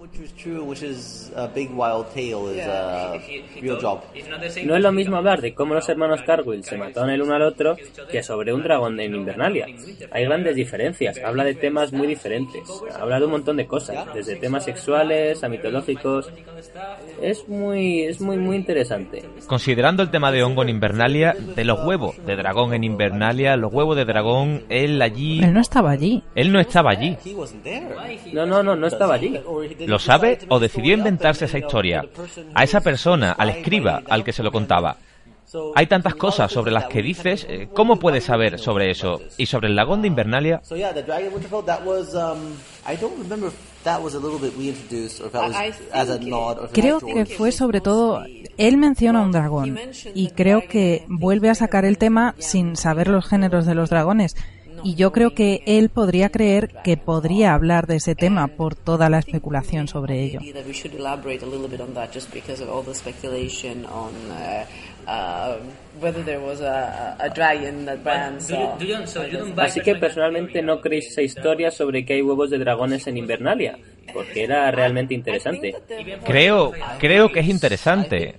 no 4.63 4.75
es 4.75 4.83
lo 4.83 4.91
mismo 4.91 5.17
hablar 5.17 5.41
de 5.41 5.55
cómo 5.55 5.73
los 5.73 5.89
hermanos 5.89 6.21
Cargill 6.21 6.63
se 6.63 6.77
mataron 6.77 7.09
el 7.09 7.23
uno 7.23 7.33
al 7.33 7.41
otro 7.41 7.75
que 8.11 8.21
sobre 8.21 8.53
un 8.53 8.61
dragón 8.61 8.99
en 8.99 9.15
Invernalia. 9.15 9.65
Hay 10.11 10.25
grandes 10.25 10.55
diferencias, 10.55 11.19
habla 11.23 11.43
de 11.43 11.55
temas 11.55 11.91
muy 11.91 12.05
diferentes, 12.05 12.61
habla 12.99 13.19
de 13.19 13.25
un 13.25 13.31
montón 13.31 13.57
de 13.57 13.65
cosas, 13.65 14.13
desde 14.13 14.35
temas 14.35 14.63
sexuales 14.65 15.43
a 15.43 15.49
mitológicos. 15.49 16.29
Es 17.21 17.47
muy, 17.47 18.03
es 18.03 18.21
muy, 18.21 18.37
muy 18.37 18.57
interesante. 18.57 19.23
Considerando 19.47 20.03
el 20.03 20.11
tema 20.11 20.31
de 20.31 20.43
hongo 20.43 20.61
en 20.61 20.69
Invernalia, 20.69 21.35
de 21.55 21.65
los 21.65 21.83
huevos 21.83 22.23
de 22.25 22.35
dragón 22.35 22.73
en 22.73 22.83
Invernalia, 22.83 23.55
los 23.57 23.73
huevos 23.73 23.95
de 23.95 24.05
dragón, 24.05 24.63
él 24.69 25.01
allí... 25.15 25.43
Él 25.43 25.53
no 25.53 25.61
estaba 25.61 25.91
allí. 25.91 26.23
Él 26.35 26.51
no 26.51 26.59
estaba 26.59 26.91
allí. 26.91 27.17
No, 28.33 28.45
no, 28.45 28.61
no, 28.61 28.75
no 28.75 28.87
estaba 28.87 29.15
allí. 29.15 29.39
¿Lo 29.85 29.99
sabe 29.99 30.39
o 30.49 30.59
decidió 30.59 30.93
inventarse 30.93 31.45
esa 31.45 31.57
historia? 31.57 32.05
A 32.53 32.63
esa 32.63 32.81
persona, 32.81 33.31
al 33.31 33.49
escriba, 33.49 34.01
al 34.09 34.23
que 34.23 34.33
se 34.33 34.43
lo 34.43 34.51
contaba. 34.51 34.97
Hay 35.75 35.87
tantas 35.87 36.15
cosas 36.15 36.51
sobre 36.51 36.71
las 36.71 36.85
que 36.85 37.01
dices, 37.01 37.45
eh, 37.47 37.69
¿cómo 37.73 37.97
puedes 37.97 38.25
saber 38.25 38.59
sobre 38.59 38.91
eso? 38.91 39.21
Y 39.37 39.45
sobre 39.45 39.67
el 39.67 39.75
lagón 39.75 40.01
de 40.01 40.07
Invernalia, 40.07 40.61
Creo 46.73 46.99
que 46.99 47.25
fue 47.25 47.51
sobre 47.51 47.81
todo, 47.81 48.23
él 48.57 48.77
menciona 48.77 49.21
un 49.21 49.31
dragón 49.31 49.79
y 50.13 50.29
creo 50.29 50.63
que 50.67 51.05
vuelve 51.07 51.49
a 51.49 51.55
sacar 51.55 51.85
el 51.85 51.97
tema 51.97 52.35
sin 52.39 52.75
saber 52.75 53.07
los 53.07 53.25
géneros 53.27 53.65
de 53.65 53.75
los 53.75 53.89
dragones. 53.89 54.35
Y 54.83 54.95
yo 54.95 55.11
creo 55.11 55.33
que 55.33 55.61
él 55.65 55.89
podría 55.89 56.29
creer 56.29 56.69
que 56.83 56.97
podría 56.97 57.53
hablar 57.53 57.87
de 57.87 57.97
ese 57.97 58.15
tema 58.15 58.47
por 58.47 58.75
toda 58.75 59.09
la 59.09 59.19
especulación 59.19 59.87
sobre 59.87 60.23
ello. 60.23 60.39
Así 69.57 69.81
que 69.81 69.95
personalmente 69.95 70.61
no 70.61 70.81
creéis 70.81 71.11
esa 71.11 71.21
historia 71.21 71.71
sobre 71.71 72.05
que 72.05 72.13
hay 72.13 72.21
huevos 72.21 72.49
de 72.49 72.57
dragones 72.57 73.05
en 73.07 73.17
Invernalia, 73.17 73.77
porque 74.13 74.43
era 74.43 74.71
realmente 74.71 75.13
interesante. 75.13 75.75
creo, 76.25 76.71
creo 76.99 77.31
que 77.31 77.39
es 77.39 77.47
interesante. 77.47 78.35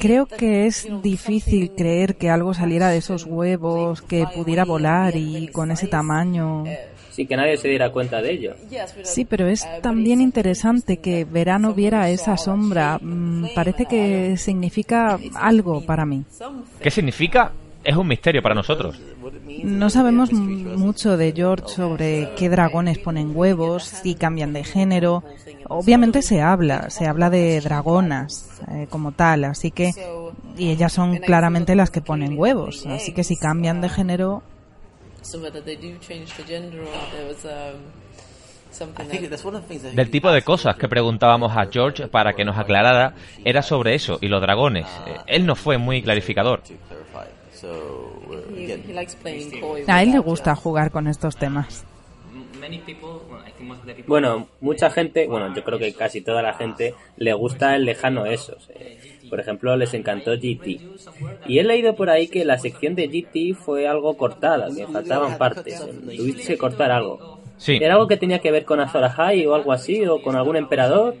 Creo 0.00 0.26
que 0.26 0.66
es 0.66 0.88
difícil 1.02 1.72
creer 1.76 2.16
que 2.16 2.30
algo 2.30 2.54
saliera 2.54 2.88
de 2.88 2.98
esos 2.98 3.24
huevos, 3.24 4.02
que 4.02 4.26
pudiera 4.34 4.64
volar 4.64 5.16
y 5.16 5.48
con 5.48 5.70
ese 5.70 5.86
tamaño. 5.86 6.64
Sin 7.10 7.26
que 7.26 7.36
nadie 7.36 7.58
se 7.58 7.68
diera 7.68 7.92
cuenta 7.92 8.22
de 8.22 8.32
ello. 8.32 8.54
Sí, 9.02 9.26
pero 9.26 9.46
es 9.46 9.66
también 9.82 10.22
interesante 10.22 10.96
que 10.96 11.24
Verano 11.24 11.74
viera 11.74 12.08
esa 12.08 12.38
sombra. 12.38 12.98
Mm, 13.00 13.48
Parece 13.54 13.84
que 13.84 14.36
significa 14.38 15.18
algo 15.34 15.84
para 15.84 16.06
mí. 16.06 16.24
¿Qué 16.80 16.90
significa? 16.90 17.52
Es 17.84 17.96
un 17.96 18.06
misterio 18.06 18.42
para 18.42 18.54
nosotros. 18.54 19.00
No 19.64 19.90
sabemos 19.90 20.32
mucho 20.32 21.16
de 21.16 21.32
George 21.32 21.68
sobre 21.68 22.30
qué 22.36 22.48
dragones 22.48 22.98
ponen 22.98 23.32
huevos, 23.34 23.84
si 23.84 24.14
cambian 24.14 24.52
de 24.52 24.64
género. 24.64 25.24
Obviamente 25.68 26.22
se 26.22 26.40
habla, 26.40 26.90
se 26.90 27.06
habla 27.06 27.30
de 27.30 27.60
dragonas 27.60 28.60
eh, 28.70 28.86
como 28.88 29.12
tal, 29.12 29.44
así 29.44 29.70
que 29.70 29.90
y 30.56 30.70
ellas 30.70 30.92
son 30.92 31.16
claramente 31.18 31.74
las 31.74 31.90
que 31.90 32.00
ponen 32.00 32.38
huevos, 32.38 32.86
así 32.86 33.12
que 33.12 33.24
si 33.24 33.36
cambian 33.36 33.80
de 33.80 33.88
género, 33.88 34.42
Del 39.94 40.10
tipo 40.10 40.32
de 40.32 40.42
cosas 40.42 40.76
que 40.76 40.88
preguntábamos 40.88 41.56
a 41.56 41.66
George 41.70 42.08
para 42.08 42.32
que 42.32 42.44
nos 42.44 42.56
aclarara 42.58 43.14
era 43.44 43.62
sobre 43.62 43.94
eso 43.94 44.18
y 44.20 44.28
los 44.28 44.40
dragones. 44.40 44.86
Eh, 45.06 45.16
Él 45.26 45.46
no 45.46 45.54
fue 45.54 45.78
muy 45.78 46.02
clarificador. 46.02 46.62
A 49.86 50.02
él 50.02 50.12
le 50.12 50.18
gusta 50.18 50.54
jugar 50.54 50.90
con 50.90 51.06
estos 51.06 51.36
temas. 51.36 51.84
Bueno, 54.06 54.48
mucha 54.60 54.90
gente, 54.90 55.26
bueno, 55.26 55.54
yo 55.54 55.64
creo 55.64 55.78
que 55.78 55.92
casi 55.94 56.20
toda 56.20 56.42
la 56.42 56.54
gente 56.54 56.94
le 57.16 57.32
gusta 57.32 57.76
el 57.76 57.84
lejano 57.84 58.26
esos. 58.26 58.68
eh. 58.74 58.98
Por 59.28 59.40
ejemplo, 59.40 59.76
les 59.76 59.94
encantó 59.94 60.32
GT. 60.32 60.80
Y 61.46 61.58
he 61.58 61.64
leído 61.64 61.94
por 61.94 62.10
ahí 62.10 62.28
que 62.28 62.44
la 62.44 62.58
sección 62.58 62.94
de 62.94 63.08
GT 63.08 63.54
fue 63.54 63.88
algo 63.88 64.16
cortada, 64.16 64.68
que 64.74 64.86
faltaban 64.86 65.38
partes. 65.38 65.80
Tuviste 66.16 66.46
que 66.48 66.58
cortar 66.58 66.90
algo. 66.90 67.40
Sí, 67.56 67.78
¿Era 67.80 67.94
algo 67.94 68.08
que 68.08 68.16
tenía 68.16 68.40
que 68.40 68.50
ver 68.50 68.64
con 68.64 68.80
Azor 68.80 69.04
Ahai 69.04 69.46
o 69.46 69.54
algo 69.54 69.72
así? 69.72 70.04
¿O 70.06 70.20
con 70.20 70.36
algún 70.36 70.56
emperador? 70.56 71.16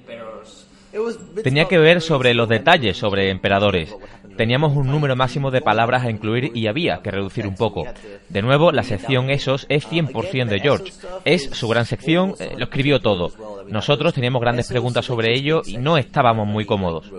tenía 1.42 1.66
que 1.66 1.78
ver 1.78 2.02
sobre 2.02 2.34
los 2.34 2.48
detalles 2.48 2.96
sobre 2.96 3.30
emperadores. 3.30 3.94
Teníamos 4.36 4.76
un 4.76 4.88
número 4.88 5.16
máximo 5.16 5.50
de 5.50 5.60
palabras 5.60 6.04
a 6.04 6.10
incluir 6.10 6.50
y 6.54 6.66
había 6.66 7.00
que 7.02 7.10
reducir 7.10 7.46
un 7.46 7.54
poco. 7.54 7.84
De 8.28 8.42
nuevo, 8.42 8.72
la 8.72 8.82
sección 8.82 9.30
Esos 9.30 9.66
es 9.68 9.88
100% 9.88 10.48
de 10.48 10.60
George. 10.60 10.92
Es 11.24 11.50
su 11.52 11.68
gran 11.68 11.86
sección, 11.86 12.34
eh, 12.38 12.54
lo 12.56 12.64
escribió 12.64 13.00
todo. 13.00 13.32
Nosotros 13.68 14.14
teníamos 14.14 14.40
grandes 14.40 14.68
preguntas 14.68 15.04
sobre 15.04 15.34
ello 15.34 15.62
y 15.66 15.76
no 15.76 15.98
estábamos 15.98 16.46
muy 16.46 16.64
cómodos. 16.64 17.10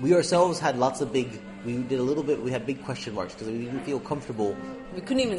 We 0.00 0.14
ourselves 0.14 0.60
had 0.60 0.76
lots 0.76 1.00
of 1.00 1.12
big 1.12 1.28
we 1.64 1.74
did 1.88 2.00
a 2.00 2.02
little 2.02 2.24
bit 2.24 2.42
we 2.42 2.50
had 2.50 2.66
big 2.66 2.82
question 2.84 3.14
marks 3.14 3.34
because 3.34 3.48
we 3.48 3.58
didn't 3.58 3.84
feel 3.84 4.00
comfortable. 4.00 4.54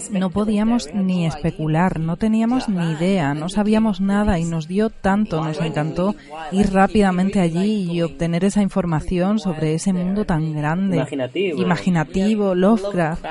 No 0.10 0.31
podíamos 0.31 0.91
ni 0.95 1.27
especular, 1.27 2.00
no 2.00 2.17
teníamos 2.17 2.69
ni 2.69 2.91
idea, 2.91 3.36
no 3.36 3.50
sabíamos 3.50 4.01
nada 4.01 4.39
y 4.39 4.45
nos 4.45 4.67
dio 4.67 4.89
tanto, 4.89 5.43
nos 5.43 5.62
encantó 5.62 6.15
ir 6.51 6.74
rápidamente 6.74 7.39
allí 7.39 7.91
y 7.91 8.01
obtener 8.01 8.45
esa 8.45 8.63
información 8.63 9.38
sobre 9.38 9.75
ese 9.75 9.93
mundo 9.93 10.25
tan 10.25 10.55
grande, 10.55 10.98
imaginativo, 10.98 11.62
imaginativo 11.62 12.55
Lovecraft. 12.55 13.24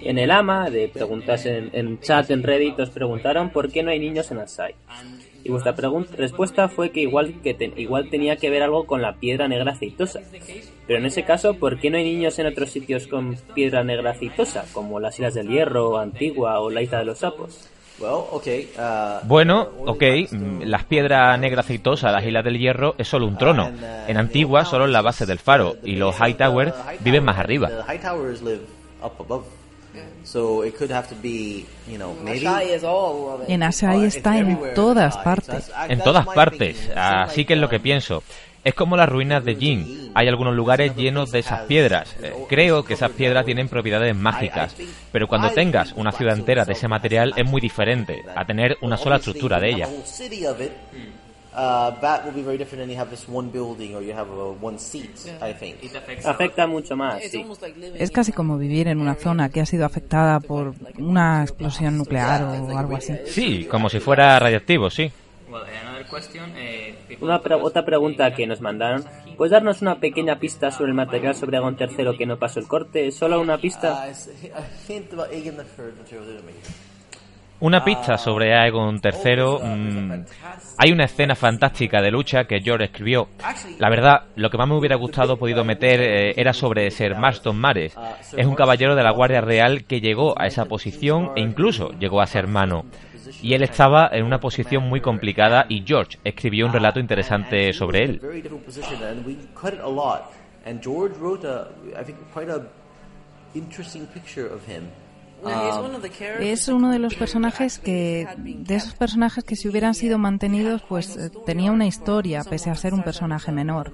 En 0.00 0.18
el 0.18 0.30
AMA, 0.30 0.70
de 0.70 0.88
preguntas 0.88 1.46
en, 1.46 1.70
en 1.72 2.00
chat 2.00 2.30
en 2.30 2.42
Reddit, 2.42 2.80
os 2.80 2.90
preguntaron 2.90 3.50
por 3.50 3.70
qué 3.70 3.82
no 3.82 3.90
hay 3.90 3.98
niños 4.00 4.30
en 4.30 4.38
Asai. 4.38 4.74
Y 5.46 5.48
vuestra 5.48 5.74
respuesta 6.16 6.68
fue 6.68 6.90
que 6.90 7.00
igual, 7.00 7.34
que 7.40 7.56
igual 7.76 8.10
tenía 8.10 8.34
que 8.36 8.50
ver 8.50 8.64
algo 8.64 8.84
con 8.84 9.00
la 9.00 9.14
piedra 9.14 9.46
negra 9.46 9.72
aceitosa. 9.72 10.20
Pero 10.88 10.98
en 10.98 11.06
ese 11.06 11.22
caso, 11.22 11.54
¿por 11.54 11.78
qué 11.78 11.88
no 11.88 11.98
hay 11.98 12.04
niños 12.04 12.36
en 12.40 12.46
otros 12.46 12.70
sitios 12.70 13.06
con 13.06 13.36
piedra 13.54 13.84
negra 13.84 14.10
aceitosa, 14.10 14.64
como 14.72 14.98
las 14.98 15.14
Islas 15.14 15.34
del 15.34 15.48
Hierro, 15.48 15.98
Antigua 15.98 16.58
o 16.58 16.68
la 16.68 16.82
Isla 16.82 16.98
de 16.98 17.04
los 17.04 17.18
Sapos? 17.18 17.68
Uh, 17.98 19.26
bueno, 19.26 19.68
ok, 19.86 20.02
mm, 20.30 20.62
las 20.64 20.84
piedras 20.84 21.38
negra 21.38 21.60
aceitosa, 21.60 22.10
las 22.10 22.24
Islas 22.26 22.44
del 22.44 22.58
Hierro, 22.58 22.94
es 22.98 23.06
solo 23.08 23.26
un 23.26 23.38
trono. 23.38 23.68
uh, 23.68 24.10
En 24.10 24.16
Antigua, 24.16 24.64
solo 24.64 24.84
en 24.84 24.92
la 24.92 25.00
base 25.00 25.26
del 25.26 25.38
faro. 25.38 25.76
Y 25.84 25.94
los 25.94 26.14
High 26.16 26.34
Towers 26.34 26.74
viven 27.00 27.24
más 27.24 27.38
arriba. 27.38 27.70
The 29.96 30.02
high 30.02 30.04
towers 30.04 30.04
live 30.04 30.04
up 30.04 30.04
above. 30.04 30.26
So 30.26 30.64
it 30.64 30.76
could 30.76 30.92
have 30.92 31.08
to 31.08 31.14
be, 31.22 31.66
you 31.88 31.96
know, 31.96 32.14
maybe 32.22 32.46
En 33.48 33.62
Asai 33.62 34.04
está 34.04 34.38
en 34.38 34.58
todas 34.74 35.16
partes. 35.18 35.70
En 35.88 36.00
todas 36.00 36.26
partes, 36.26 36.90
así 36.94 37.44
que 37.44 37.54
es 37.54 37.60
lo 37.60 37.68
que 37.68 37.80
pienso. 37.80 38.22
Es 38.64 38.74
como 38.74 38.96
las 38.96 39.08
ruinas 39.08 39.44
de 39.44 39.54
Jin. 39.54 40.10
Hay 40.14 40.26
algunos 40.26 40.52
lugares 40.54 40.96
llenos 40.96 41.30
de 41.30 41.38
esas 41.38 41.66
piedras. 41.66 42.16
Eh, 42.20 42.32
creo 42.48 42.84
que 42.84 42.94
esas 42.94 43.12
piedras 43.12 43.44
tienen 43.44 43.68
propiedades 43.68 44.16
mágicas. 44.16 44.74
Pero 45.12 45.28
cuando 45.28 45.50
tengas 45.50 45.92
una 45.92 46.10
ciudad 46.10 46.36
entera 46.36 46.64
de 46.64 46.72
ese 46.72 46.88
material 46.88 47.32
es 47.36 47.46
muy 47.46 47.60
diferente 47.60 48.24
a 48.34 48.44
tener 48.44 48.76
una 48.80 48.96
sola 48.96 49.16
estructura 49.16 49.60
de 49.60 49.70
ella. 49.70 49.88
Uh, 51.58 51.98
that 52.02 52.22
will 52.26 52.34
be 52.34 52.42
very 52.42 52.58
different 52.58 52.82
than 52.82 52.90
you 52.90 52.96
have 53.00 53.08
this 53.08 53.26
one 53.26 53.48
building 53.50 53.94
or 53.94 54.02
you 54.02 54.12
have 54.12 54.28
a 54.30 54.50
one 54.60 54.78
seat, 54.78 55.10
I 55.40 55.54
think. 55.54 55.76
Afecta 56.28 56.66
mucho 56.66 56.96
más, 56.96 57.22
sí. 57.30 57.38
Es 57.98 58.10
casi 58.10 58.32
como 58.32 58.58
vivir 58.58 58.88
en 58.88 59.00
una 59.00 59.14
zona 59.14 59.48
que 59.48 59.62
ha 59.62 59.66
sido 59.66 59.86
afectada 59.86 60.38
por 60.40 60.74
una 60.98 61.42
explosión 61.42 61.96
nuclear 61.96 62.42
o 62.44 62.76
algo 62.78 62.96
así. 62.96 63.14
Sí, 63.26 63.64
como 63.70 63.88
si 63.88 64.00
fuera 64.00 64.38
radiactivo, 64.38 64.90
sí. 64.90 65.10
Una 67.22 67.40
pre- 67.40 67.54
otra 67.54 67.84
pregunta 67.86 68.34
que 68.34 68.46
nos 68.46 68.60
mandaron. 68.60 69.04
¿Puedes 69.38 69.52
darnos 69.52 69.80
una 69.80 69.98
pequeña 69.98 70.38
pista 70.38 70.70
sobre 70.70 70.90
el 70.90 70.94
material 70.94 71.34
sobre 71.34 71.56
Agon 71.56 71.76
III 71.80 72.18
que 72.18 72.26
no 72.26 72.38
pasó 72.38 72.60
el 72.60 72.66
corte? 72.68 73.10
¿Solo 73.12 73.40
una 73.40 73.56
pista? 73.56 74.04
Una 77.58 77.82
pista 77.82 78.18
sobre 78.18 78.54
Aegon 78.54 79.00
III. 79.02 79.66
mm, 79.66 80.24
hay 80.76 80.92
una 80.92 81.04
escena 81.04 81.34
fantástica 81.34 82.02
de 82.02 82.10
lucha 82.10 82.44
que 82.44 82.60
George 82.60 82.84
escribió. 82.84 83.28
La 83.78 83.88
verdad, 83.88 84.24
lo 84.36 84.50
que 84.50 84.58
más 84.58 84.68
me 84.68 84.74
hubiera 84.74 84.96
gustado 84.96 85.38
podido 85.38 85.64
meter 85.64 86.00
eh, 86.02 86.34
era 86.36 86.52
sobre 86.52 86.90
Ser 86.90 87.16
Marston 87.16 87.56
Mares. 87.56 87.96
Es 88.36 88.46
un 88.46 88.54
caballero 88.54 88.94
de 88.94 89.02
la 89.02 89.10
Guardia 89.10 89.40
Real 89.40 89.84
que 89.84 90.02
llegó 90.02 90.38
a 90.38 90.46
esa 90.46 90.66
posición 90.66 91.30
e 91.34 91.40
incluso 91.40 91.92
llegó 91.98 92.20
a 92.20 92.26
ser 92.26 92.46
mano. 92.46 92.84
Y 93.40 93.54
él 93.54 93.62
estaba 93.62 94.10
en 94.12 94.24
una 94.24 94.38
posición 94.38 94.86
muy 94.86 95.00
complicada 95.00 95.64
y 95.68 95.82
George 95.86 96.18
escribió 96.24 96.66
un 96.66 96.74
relato 96.74 97.00
interesante 97.00 97.72
sobre 97.72 98.04
él. 98.04 98.20
Very 105.46 105.66
different 105.66 105.94
position, 105.94 105.94
and 105.94 106.02
we 106.02 106.02
cut 106.02 106.02
it 106.02 106.02
a 106.02 106.02
lot. 106.02 106.02
And 106.02 106.02
George 106.02 106.02
wrote 106.02 106.02
a, 106.02 106.06
I 106.06 106.08
think, 106.08 106.16
quite 106.16 106.26
a 106.26 106.26
interesting 106.26 106.26
picture 106.26 106.34
of 106.34 106.40
him. 106.40 106.52
Es 106.52 106.68
uno 106.68 106.90
de 106.90 106.98
los 106.98 107.14
personajes 107.14 107.78
que, 107.78 108.28
de 108.36 108.74
esos 108.74 108.94
personajes 108.94 109.44
que 109.44 109.56
si 109.56 109.68
hubieran 109.68 109.94
sido 109.94 110.18
mantenidos, 110.18 110.82
pues 110.82 111.16
eh, 111.16 111.30
tenía 111.44 111.72
una 111.72 111.86
historia, 111.86 112.42
pese 112.44 112.70
a 112.70 112.74
ser 112.74 112.94
un 112.94 113.02
personaje 113.02 113.52
menor. 113.52 113.92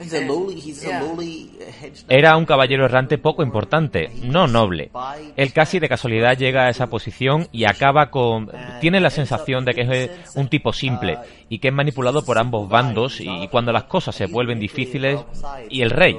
He's 0.00 0.14
a 0.14 0.20
lowly, 0.20 0.54
he's 0.54 0.84
a 0.86 1.00
lowly 1.00 1.50
hedge 1.80 2.04
Era 2.08 2.36
un 2.36 2.46
caballero 2.46 2.84
errante 2.86 3.18
poco 3.18 3.42
importante, 3.42 4.10
no 4.24 4.46
noble. 4.46 4.90
Él 5.36 5.52
casi 5.52 5.78
de 5.78 5.88
casualidad 5.88 6.36
llega 6.36 6.66
a 6.66 6.70
esa 6.70 6.88
posición 6.88 7.46
y 7.52 7.64
acaba 7.64 8.10
con... 8.10 8.50
Tiene 8.80 9.00
la 9.00 9.10
sensación 9.10 9.64
de 9.64 9.74
que 9.74 9.82
es 9.82 10.36
un 10.36 10.48
tipo 10.48 10.72
simple 10.72 11.18
y 11.48 11.58
que 11.58 11.68
es 11.68 11.74
manipulado 11.74 12.24
por 12.24 12.38
ambos 12.38 12.68
bandos 12.68 13.20
y 13.20 13.48
cuando 13.48 13.72
las 13.72 13.84
cosas 13.84 14.14
se 14.14 14.26
vuelven 14.26 14.58
difíciles... 14.58 15.20
Y 15.68 15.82
el 15.82 15.90
rey. 15.90 16.18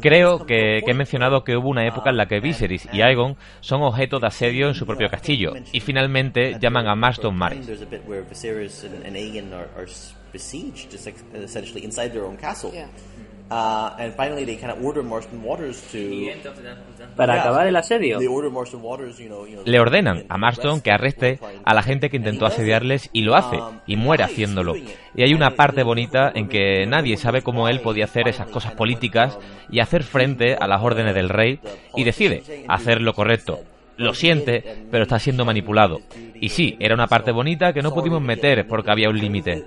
Creo 0.00 0.46
que, 0.46 0.82
que 0.84 0.90
he 0.90 0.94
mencionado 0.94 1.44
que 1.44 1.56
hubo 1.56 1.68
una 1.68 1.86
época 1.86 2.10
en 2.10 2.16
la 2.16 2.26
que 2.26 2.40
Viserys 2.40 2.88
y 2.92 3.02
Aegon 3.02 3.36
son 3.60 3.82
objeto 3.82 4.20
de 4.20 4.26
asedio 4.26 4.68
en 4.68 4.74
su 4.74 4.86
propio 4.86 5.08
castillo 5.08 5.52
y 5.72 5.80
finalmente 5.80 6.56
llaman 6.60 6.86
a 6.86 6.94
Marston 6.94 7.36
Mares. 7.36 7.66
Uh, 13.50 13.94
and 13.98 14.14
finally, 14.14 14.46
they 14.46 14.56
kind 14.56 14.72
of 14.72 14.82
order 14.82 15.02
Marston 15.02 15.42
Waters 15.44 15.80
to. 15.92 15.98
¿Para 17.14 17.40
acabar 17.40 17.66
el 17.66 17.76
asedio? 17.76 18.18
They 18.18 18.26
order 18.26 18.50
Marston 18.50 18.80
Waters, 18.82 19.18
you 19.18 19.28
know, 19.28 19.46
you 19.46 19.56
know. 19.56 19.64
Le 19.66 19.78
ordenan 19.78 20.24
a 20.30 20.38
Marston 20.38 20.80
que 20.80 20.90
arreste 20.90 21.38
a 21.64 21.74
la 21.74 21.82
gente 21.82 22.08
que 22.08 22.16
intentó 22.16 22.46
asediarles 22.46 23.10
y 23.12 23.22
lo 23.22 23.36
hace, 23.36 23.58
y 23.86 23.96
muere 23.96 24.24
haciéndolo. 24.24 24.74
Y 24.76 25.22
hay 25.22 25.34
una 25.34 25.50
parte 25.50 25.82
bonita 25.82 26.32
en 26.34 26.48
que 26.48 26.86
nadie 26.86 27.16
sabe 27.18 27.42
cómo 27.42 27.68
él 27.68 27.80
podía 27.80 28.04
hacer 28.04 28.28
esas 28.28 28.48
cosas 28.48 28.72
políticas 28.72 29.38
y 29.70 29.80
hacer 29.80 30.04
frente 30.04 30.56
a 30.58 30.66
las 30.66 30.82
órdenes 30.82 31.14
del 31.14 31.28
rey 31.28 31.60
y 31.94 32.04
decide 32.04 32.64
hacer 32.68 33.02
lo 33.02 33.12
correcto. 33.12 33.60
Lo 33.96 34.12
siente, 34.14 34.86
pero 34.90 35.04
está 35.04 35.18
siendo 35.18 35.44
manipulado. 35.44 36.00
Y 36.34 36.48
sí, 36.48 36.76
era 36.80 36.94
una 36.94 37.06
parte 37.06 37.30
bonita 37.30 37.72
que 37.72 37.82
no 37.82 37.92
pudimos 37.92 38.20
meter 38.20 38.66
porque 38.66 38.90
había 38.90 39.08
un 39.08 39.18
límite. 39.18 39.64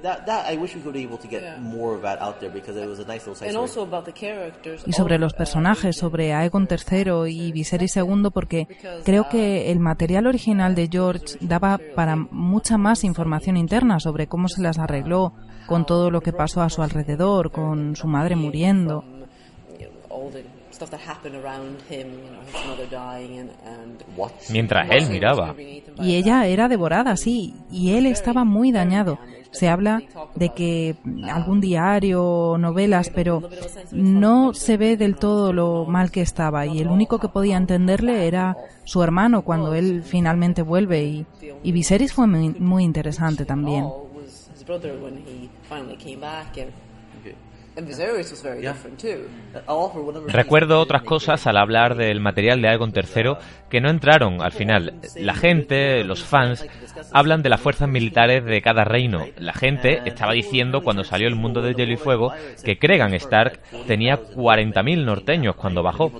Y 4.86 4.94
sobre 4.94 5.18
los 5.18 5.34
personajes, 5.34 5.98
sobre 5.98 6.34
Aegon 6.34 6.68
III 6.70 7.30
y 7.30 7.52
Viserys 7.52 7.96
II, 7.96 8.30
porque 8.34 8.68
creo 9.06 9.30
que 9.30 9.72
el 9.72 9.80
material 9.80 10.28
original 10.28 10.76
de 10.76 10.90
George 10.92 11.38
daba 11.42 11.80
para 11.96 12.16
mucha 12.16 12.78
más 12.78 13.04
información 13.04 13.58
interna 13.58 14.00
sobre 14.00 14.28
cómo 14.28 14.50
se 14.50 14.62
las 14.62 14.78
arregló 14.78 15.34
con 15.68 15.86
todo 15.86 16.12
lo 16.12 16.22
que 16.22 16.34
pasó 16.34 16.62
a 16.62 16.70
su 16.70 16.82
alrededor, 16.82 17.52
con 17.52 17.96
su 17.96 18.08
madre 18.08 18.36
muriendo. 18.36 19.04
Mientras 24.50 24.90
él 24.92 25.10
miraba. 25.10 25.56
Y 26.00 26.16
ella 26.16 26.46
era 26.46 26.68
devorada, 26.68 27.18
sí, 27.18 27.54
y 27.72 27.94
él 27.94 28.06
estaba 28.06 28.44
muy 28.44 28.72
dañado. 28.72 29.20
Se 29.52 29.70
habla 29.70 30.04
de 30.36 30.50
que 30.50 30.96
algún 31.24 31.62
diario 31.62 32.58
novelas, 32.60 33.10
pero 33.10 33.50
no 33.92 34.54
se 34.54 34.78
ve 34.78 34.98
del 34.98 35.16
todo 35.16 35.54
lo 35.54 35.86
mal 35.86 36.12
que 36.12 36.22
estaba. 36.22 36.66
Y 36.66 36.80
el 36.80 36.90
único 36.90 37.18
que 37.20 37.30
podía 37.30 37.58
entenderle 37.58 38.28
era 38.28 38.58
su 38.84 39.02
hermano 39.02 39.44
cuando 39.44 39.74
él 39.74 40.04
finalmente 40.04 40.62
vuelve. 40.62 41.04
Y, 41.04 41.26
y 41.64 41.72
Viserys 41.72 42.14
fue 42.14 42.28
muy, 42.28 42.50
muy 42.50 42.84
interesante 42.84 43.46
también. 43.46 43.86
Recuerdo 50.28 50.80
otras 50.80 51.04
cosas 51.04 51.46
al 51.46 51.58
hablar 51.58 51.96
del 51.96 52.20
material 52.20 52.62
de 52.62 52.70
Aegon 52.70 52.92
III 52.96 53.36
que 53.70 53.82
no 53.82 53.90
entraron 53.90 54.42
al 54.42 54.52
final. 54.52 54.96
La 55.16 55.36
gente, 55.36 56.04
los 56.04 56.24
fans, 56.24 56.66
hablan 57.12 57.44
de 57.44 57.50
las 57.50 57.62
fuerzas 57.62 57.88
militares 57.88 58.44
de 58.46 58.62
cada 58.62 58.84
reino. 58.84 59.26
La 59.38 59.54
gente 59.54 60.02
estaba 60.06 60.34
diciendo 60.34 60.82
cuando 60.82 61.04
salió 61.04 61.28
el 61.28 61.36
mundo 61.36 61.62
de 61.62 61.74
Hielo 61.74 61.94
y 61.94 61.98
Fuego 61.98 62.34
que 62.64 62.80
Cregan 62.80 63.14
Stark 63.14 63.60
tenía 63.86 64.20
40.000 64.20 65.06
norteños 65.06 65.56
cuando 65.56 65.84
bajó. 65.84 66.12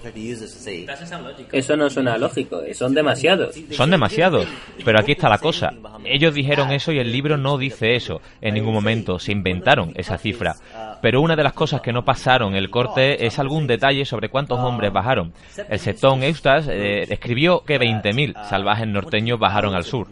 Eso 1.52 1.76
no 1.76 1.90
suena 1.90 2.18
lógico, 2.18 2.62
son 2.74 2.94
demasiados. 2.94 3.56
Son 3.72 3.90
demasiados, 3.90 4.48
pero 4.86 5.00
aquí 5.00 5.14
está 5.14 5.30
la 5.30 5.40
cosa. 5.40 5.74
Ellos 6.06 6.34
dijeron 6.34 6.72
eso 6.72 6.92
y 6.92 7.00
el 7.00 7.12
libro 7.12 7.38
no 7.38 7.58
dice 7.58 7.96
eso 7.96 8.22
en 8.42 8.54
ningún 8.54 8.74
momento, 8.74 9.20
se 9.20 9.32
inventaron 9.32 9.94
esa 9.96 10.18
cifra. 10.18 10.56
Pero 11.02 11.22
una 11.22 11.36
de 11.36 11.47
las 11.48 11.54
cosas 11.54 11.80
que 11.80 11.94
no 11.94 12.04
pasaron 12.04 12.56
el 12.56 12.70
corte 12.70 13.26
es 13.26 13.40
algún 13.40 13.68
detalle 13.68 14.04
sobre 14.04 14.28
cuántos 14.28 14.60
hombres 14.60 14.92
bajaron. 14.92 15.32
El 15.70 15.80
setón 15.80 16.22
Eustace 16.22 16.70
eh, 16.74 17.04
escribió 17.04 17.62
que 17.64 17.80
20.000 17.80 18.44
salvajes 18.50 18.86
norteños 18.86 19.40
bajaron 19.40 19.74
al 19.74 19.86
sur. 19.86 20.10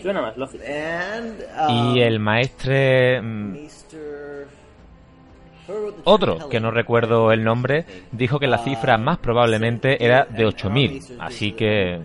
Suena 0.00 0.22
más 0.22 0.36
lógico. 0.36 0.62
Y 1.68 2.00
el 2.00 2.20
maestre... 2.20 3.20
mm, 3.20 3.56
Otro, 6.04 6.48
que 6.48 6.60
no 6.60 6.70
recuerdo 6.70 7.32
el 7.32 7.42
nombre, 7.42 7.84
dijo 8.12 8.38
que 8.38 8.46
la 8.46 8.58
cifra 8.58 8.98
más 8.98 9.18
probablemente 9.18 10.04
era 10.04 10.26
de 10.26 10.46
8.000. 10.46 11.16
Así 11.18 11.52
que... 11.52 12.02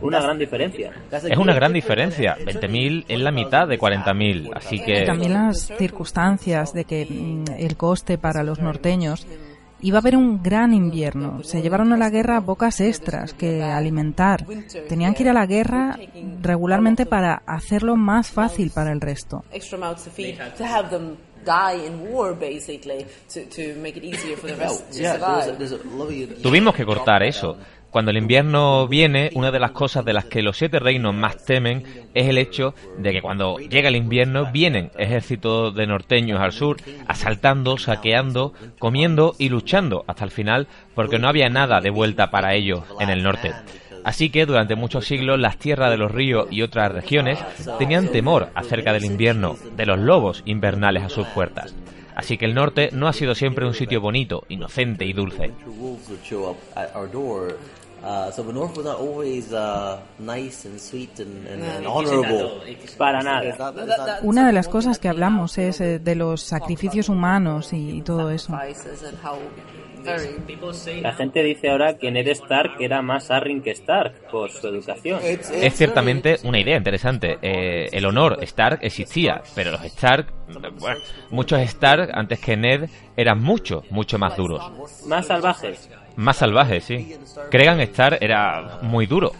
Plausible 0.00 0.02
reading 0.02 0.02
about 0.02 0.02
8,000. 0.02 0.02
So, 0.02 0.06
Una 0.06 0.20
gran 0.20 0.38
diferencia. 0.38 0.92
Es 1.10 1.38
una 1.38 1.54
gran 1.54 1.72
diferencia. 1.72 2.36
20.000 2.38 3.04
es 3.08 3.20
la 3.20 3.30
mitad 3.30 3.68
de 3.68 3.78
40.000. 3.78 4.50
Así 4.54 4.80
que. 4.80 5.04
también 5.04 5.32
las 5.32 5.72
circunstancias 5.78 6.72
de 6.72 6.84
que 6.84 7.06
mm, 7.08 7.44
el 7.58 7.76
coste 7.76 8.18
para 8.18 8.42
los 8.42 8.58
norteños 8.58 9.26
Iba 9.82 9.98
a 9.98 10.00
haber 10.00 10.16
un 10.16 10.42
gran 10.42 10.72
invierno. 10.72 11.42
Se 11.42 11.60
llevaron 11.60 11.92
a 11.92 11.98
la 11.98 12.08
guerra 12.08 12.40
bocas 12.40 12.80
extras 12.80 13.34
que 13.34 13.62
alimentar. 13.62 14.46
Tenían 14.88 15.14
que 15.14 15.22
ir 15.24 15.28
a 15.28 15.34
la 15.34 15.46
guerra 15.46 15.98
regularmente 16.40 17.04
para 17.04 17.42
hacerlo 17.46 17.96
más 17.96 18.30
fácil 18.30 18.70
para 18.70 18.90
el 18.90 19.02
resto. 19.02 19.44
Tuvimos 26.42 26.74
que 26.74 26.84
cortar 26.84 27.22
eso. 27.22 27.58
Cuando 27.96 28.10
el 28.10 28.18
invierno 28.18 28.86
viene, 28.88 29.30
una 29.32 29.50
de 29.50 29.58
las 29.58 29.70
cosas 29.70 30.04
de 30.04 30.12
las 30.12 30.26
que 30.26 30.42
los 30.42 30.58
siete 30.58 30.78
reinos 30.78 31.14
más 31.14 31.42
temen 31.46 31.82
es 32.12 32.28
el 32.28 32.36
hecho 32.36 32.74
de 32.98 33.10
que 33.10 33.22
cuando 33.22 33.56
llega 33.56 33.88
el 33.88 33.96
invierno 33.96 34.52
vienen 34.52 34.90
ejércitos 34.98 35.74
de 35.74 35.86
norteños 35.86 36.38
al 36.38 36.52
sur, 36.52 36.76
asaltando, 37.08 37.78
saqueando, 37.78 38.52
comiendo 38.78 39.34
y 39.38 39.48
luchando 39.48 40.04
hasta 40.08 40.24
el 40.24 40.30
final, 40.30 40.66
porque 40.94 41.18
no 41.18 41.26
había 41.26 41.48
nada 41.48 41.80
de 41.80 41.88
vuelta 41.88 42.30
para 42.30 42.52
ellos 42.52 42.84
en 43.00 43.08
el 43.08 43.22
norte. 43.22 43.54
Así 44.04 44.28
que 44.28 44.44
durante 44.44 44.76
muchos 44.76 45.06
siglos 45.06 45.40
las 45.40 45.56
tierras 45.56 45.90
de 45.90 45.96
los 45.96 46.12
ríos 46.12 46.48
y 46.50 46.60
otras 46.60 46.92
regiones 46.92 47.38
tenían 47.78 48.08
temor 48.08 48.50
acerca 48.54 48.92
del 48.92 49.06
invierno, 49.06 49.56
de 49.74 49.86
los 49.86 49.98
lobos 49.98 50.42
invernales 50.44 51.02
a 51.02 51.08
sus 51.08 51.26
puertas. 51.28 51.74
Así 52.14 52.38
que 52.38 52.46
el 52.46 52.54
norte 52.54 52.88
no 52.92 53.08
ha 53.08 53.12
sido 53.12 53.34
siempre 53.34 53.66
un 53.66 53.74
sitio 53.74 54.00
bonito, 54.00 54.44
inocente 54.48 55.04
y 55.04 55.12
dulce. 55.12 55.52
Para 62.96 63.22
nada. 63.22 64.20
Una 64.22 64.46
de 64.46 64.52
las 64.52 64.68
cosas 64.68 64.98
que 64.98 65.08
hablamos 65.08 65.58
es 65.58 65.80
eh, 65.80 65.98
de 65.98 66.14
los 66.14 66.40
sacrificios 66.40 67.08
humanos 67.08 67.72
y 67.72 68.02
todo 68.02 68.30
eso. 68.30 68.56
La 71.02 71.12
gente 71.14 71.42
dice 71.42 71.68
ahora 71.68 71.98
que 71.98 72.10
Ned 72.12 72.28
Stark 72.28 72.76
era 72.78 73.02
más 73.02 73.30
Arryn 73.30 73.60
que 73.60 73.72
Stark 73.72 74.28
por 74.30 74.50
su 74.50 74.68
educación. 74.68 75.18
Es 75.24 75.74
ciertamente 75.74 76.36
una 76.44 76.60
idea 76.60 76.76
interesante. 76.76 77.38
Eh, 77.42 77.88
el 77.90 78.06
honor 78.06 78.38
Stark 78.42 78.78
existía, 78.82 79.42
pero 79.54 79.72
los 79.72 79.82
Stark, 79.84 80.32
bueno, 80.78 80.98
muchos 81.30 81.58
Stark 81.60 82.10
antes 82.14 82.38
que 82.38 82.56
Ned 82.56 82.88
eran 83.16 83.42
mucho, 83.42 83.82
mucho 83.90 84.16
más 84.16 84.36
duros. 84.36 84.62
Más 85.06 85.26
salvajes. 85.26 85.88
Más 86.16 86.36
salvajes, 86.38 86.84
sí. 86.84 87.16
Cregan 87.50 87.80
Stark 87.80 88.18
era 88.20 88.78
muy 88.82 89.06
duro. 89.06 89.32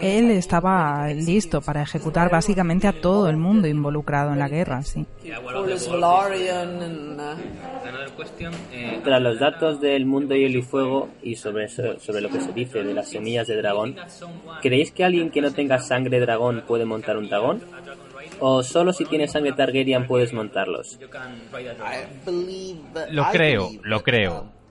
Él 0.00 0.30
estaba 0.30 1.08
listo 1.08 1.60
para 1.60 1.82
ejecutar 1.82 2.30
básicamente 2.30 2.86
a 2.86 2.92
todo 2.92 3.28
el 3.28 3.36
mundo 3.36 3.66
involucrado 3.66 4.32
en 4.32 4.38
la 4.38 4.48
guerra, 4.48 4.82
sí. 4.82 5.04
Tras 9.02 9.22
los 9.22 9.40
datos 9.40 9.80
del 9.80 10.06
mundo 10.06 10.36
hielo 10.36 10.58
y 10.58 10.62
fuego 10.62 11.08
y 11.22 11.34
sobre, 11.34 11.68
sobre 11.68 12.20
lo 12.20 12.28
que 12.28 12.40
se 12.40 12.52
dice 12.52 12.84
de 12.84 12.94
las 12.94 13.08
semillas 13.08 13.48
de 13.48 13.56
dragón, 13.56 13.96
¿creéis 14.60 14.92
que 14.92 15.04
alguien 15.04 15.30
que 15.30 15.40
no 15.40 15.52
tenga 15.52 15.78
sangre 15.80 16.20
dragón 16.20 16.62
puede 16.66 16.84
montar 16.84 17.16
un 17.16 17.28
dragón? 17.28 17.62
¿O 18.38 18.62
solo 18.62 18.92
si 18.92 19.04
tienes 19.04 19.32
sangre 19.32 19.52
Targaryen 19.52 20.06
puedes 20.06 20.32
montarlos? 20.32 20.98
Lo 23.10 23.30
creo, 23.30 23.70
lo 23.82 24.02
creo. 24.02 24.61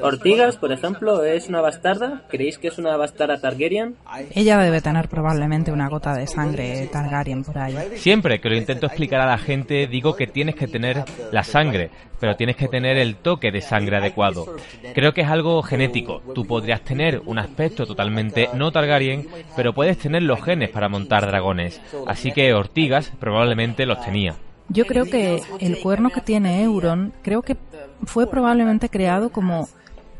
Ortigas, 0.00 0.56
por 0.56 0.72
ejemplo, 0.72 1.24
es 1.24 1.48
una 1.48 1.60
bastarda. 1.60 2.22
¿Creéis 2.28 2.58
que 2.58 2.68
es 2.68 2.78
una 2.78 2.96
bastarda 2.96 3.40
Targaryen? 3.40 3.96
Ella 4.34 4.58
debe 4.58 4.80
tener 4.80 5.08
probablemente 5.08 5.72
una 5.72 5.88
gota 5.88 6.14
de 6.14 6.26
sangre 6.26 6.88
Targaryen 6.92 7.44
por 7.44 7.58
ahí. 7.58 7.76
Siempre 7.96 8.40
que 8.40 8.48
lo 8.48 8.56
intento 8.56 8.86
explicar 8.86 9.20
a 9.20 9.26
la 9.26 9.38
gente, 9.38 9.86
digo 9.86 10.14
que 10.14 10.26
tienes 10.26 10.54
que 10.54 10.68
tener 10.68 11.04
la 11.32 11.42
sangre, 11.42 11.90
pero 12.20 12.36
tienes 12.36 12.56
que 12.56 12.68
tener 12.68 12.98
el 12.98 13.16
toque 13.16 13.50
de 13.50 13.60
sangre 13.60 13.96
adecuado. 13.96 14.56
Creo 14.94 15.12
que 15.12 15.22
es 15.22 15.28
algo 15.28 15.62
genético. 15.62 16.22
Tú 16.34 16.46
podrías 16.46 16.82
tener 16.82 17.22
un 17.24 17.38
aspecto 17.38 17.86
totalmente 17.86 18.48
no 18.54 18.72
Targaryen, 18.72 19.28
pero 19.56 19.72
puedes 19.72 19.98
tener 19.98 20.22
los 20.22 20.42
genes 20.42 20.70
para 20.70 20.88
montar 20.88 21.26
dragones. 21.26 21.80
Así 22.06 22.32
que 22.32 22.52
Ortigas 22.52 23.12
probablemente 23.18 23.86
los 23.86 24.04
tenía. 24.04 24.34
Yo 24.70 24.84
creo 24.84 25.06
que 25.06 25.40
el 25.60 25.78
cuerno 25.80 26.10
que 26.10 26.20
tiene 26.20 26.62
Euron, 26.62 27.14
creo 27.22 27.40
que 27.40 27.56
fue 28.04 28.28
probablemente 28.28 28.88
creado 28.88 29.30
como 29.30 29.68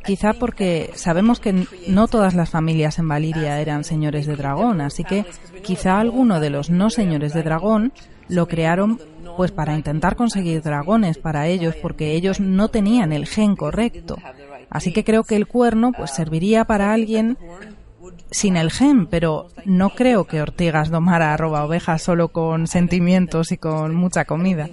quizá 0.04 0.32
porque 0.32 0.90
sabemos 0.94 1.40
que 1.40 1.66
no 1.86 2.08
todas 2.08 2.34
las 2.34 2.50
familias 2.50 2.98
en 2.98 3.08
Valiria 3.08 3.60
eran 3.60 3.84
señores 3.84 4.26
de 4.26 4.36
dragón, 4.36 4.80
así 4.80 5.04
que 5.04 5.24
quizá 5.62 5.98
alguno 5.98 6.40
de 6.40 6.50
los 6.50 6.70
no 6.70 6.90
señores 6.90 7.34
de 7.34 7.42
dragón 7.42 7.92
lo 8.28 8.46
crearon 8.46 9.00
pues 9.36 9.52
para 9.52 9.74
intentar 9.74 10.16
conseguir 10.16 10.62
dragones 10.62 11.18
para 11.18 11.46
ellos 11.46 11.74
porque 11.80 12.14
ellos 12.14 12.40
no 12.40 12.68
tenían 12.68 13.12
el 13.12 13.26
gen 13.26 13.54
correcto. 13.54 14.16
Así 14.70 14.92
que 14.92 15.04
creo 15.04 15.24
que 15.24 15.36
el 15.36 15.46
cuerno 15.46 15.92
pues 15.92 16.10
serviría 16.10 16.64
para 16.64 16.92
alguien 16.92 17.38
sin 18.30 18.56
el 18.56 18.70
gen, 18.70 19.06
pero 19.06 19.48
no 19.64 19.90
creo 19.90 20.24
que 20.24 20.42
Ortigas 20.42 20.90
domara 20.90 21.32
a 21.32 21.36
roba 21.36 21.64
ovejas 21.64 22.02
solo 22.02 22.28
con 22.28 22.66
sentimientos 22.66 23.52
y 23.52 23.58
con 23.58 23.94
mucha 23.94 24.24
comida. 24.24 24.68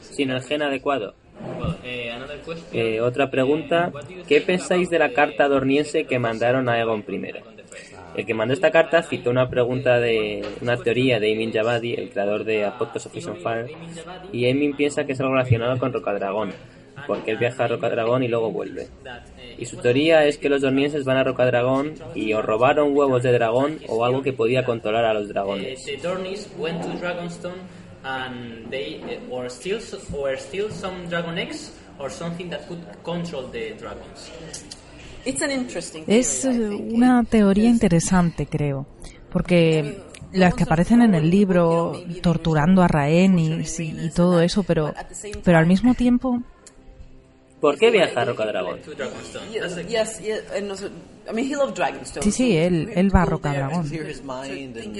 Sin 0.00 0.30
el 0.30 0.42
gen 0.42 0.62
adecuado. 0.62 1.14
Eh, 2.72 3.00
otra 3.00 3.30
pregunta, 3.30 3.92
¿qué 4.26 4.40
pensáis 4.40 4.90
de 4.90 4.98
la 4.98 5.12
carta 5.12 5.48
dorniense 5.48 6.04
que 6.04 6.18
mandaron 6.18 6.68
a 6.68 6.72
Aegon 6.72 7.04
I? 7.08 7.32
El 8.16 8.24
que 8.24 8.34
mandó 8.34 8.54
esta 8.54 8.70
carta 8.70 9.02
citó 9.02 9.30
una 9.30 9.50
pregunta 9.50 10.00
de 10.00 10.42
una 10.62 10.78
teoría 10.78 11.20
de 11.20 11.32
Emin 11.32 11.52
Javadi, 11.52 11.94
el 11.94 12.10
creador 12.10 12.44
de 12.44 12.64
Apotos 12.64 13.06
of 13.06 13.42
Fire, 13.42 13.70
y 14.32 14.46
Emin 14.46 14.74
piensa 14.74 15.04
que 15.04 15.12
es 15.12 15.20
algo 15.20 15.34
relacionado 15.34 15.78
con 15.78 15.92
Rocadragón, 15.92 16.52
porque 17.06 17.32
él 17.32 17.36
viaja 17.36 17.64
a 17.64 17.68
Rocadragón 17.68 18.22
y 18.22 18.28
luego 18.28 18.50
vuelve. 18.50 18.88
Y 19.58 19.64
su 19.66 19.76
teoría 19.78 20.26
es 20.26 20.38
que 20.38 20.48
los 20.48 20.62
dormienses 20.62 21.04
van 21.04 21.16
a 21.16 21.24
Rocadragón 21.24 21.94
y 22.14 22.32
o 22.32 22.42
robaron 22.42 22.96
huevos 22.96 23.22
de 23.22 23.32
dragón 23.32 23.78
o 23.88 24.04
algo 24.04 24.22
que 24.22 24.32
podía 24.32 24.64
controlar 24.64 25.04
a 25.04 25.14
los 25.14 25.28
dragones. 25.28 25.86
and 28.06 28.70
they 28.70 29.00
or 29.30 29.50
steal 29.50 29.80
or 30.14 30.36
steal 30.38 30.70
some 30.70 31.08
dragon 31.08 31.38
eggs 31.38 31.72
or 31.98 32.08
something 32.08 32.48
that 32.50 32.66
could 32.68 32.82
control 33.02 33.50
the 33.50 33.74
dragons. 33.78 34.30
Es 36.06 36.44
una 36.44 37.24
teoría 37.24 37.68
interesante, 37.68 38.46
creo, 38.46 38.86
porque 39.32 40.00
las 40.32 40.54
que 40.54 40.62
aparecen 40.62 41.02
en 41.02 41.16
el 41.16 41.28
libro 41.28 42.00
torturando 42.22 42.80
a 42.82 42.86
Rhaenys 42.86 43.80
y, 43.80 44.10
todo 44.14 44.40
eso, 44.40 44.62
pero, 44.62 44.94
pero 45.42 45.58
al 45.58 45.66
mismo 45.66 45.94
tiempo... 45.94 46.42
¿Por 47.66 47.78
qué 47.78 47.90
viaja 47.90 48.22
a 48.22 48.24
Rocadragón? 48.24 48.78
Sí, 52.20 52.30
sí, 52.30 52.56
él, 52.56 52.90
él 52.94 53.14
va 53.14 53.22
a 53.22 53.24
Rocadragón. 53.26 53.90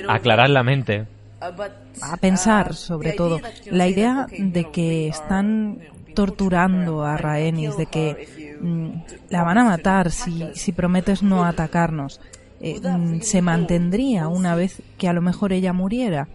Aclarar 0.09 0.51
la 0.51 0.63
mente. 0.63 1.07
A 1.41 2.17
pensar, 2.17 2.75
sobre 2.75 3.13
todo, 3.13 3.41
la 3.71 3.89
idea 3.89 4.27
de 4.31 4.71
que 4.71 5.09
están 5.09 5.81
torturando 6.15 7.05
a 7.05 7.17
Rhaenys, 7.19 7.77
de 7.77 7.87
que 7.87 8.47
Mm, 8.61 8.89
la 9.31 9.43
van 9.43 9.59
a 9.59 9.65
matar 9.65 10.11
si, 10.11 10.45
si 10.55 10.73
prometes 10.73 11.23
no 11.23 11.45
atacarnos. 11.45 12.21
Eh, 12.61 12.81
mm, 12.81 13.21
se 13.21 13.43
mantendría 13.43 14.29
una 14.29 14.55
vez 14.55 14.83
que 14.99 15.09
a 15.09 15.13
lo 15.13 15.21
mejor 15.21 15.53
ella 15.53 15.73
muriera. 15.73 16.29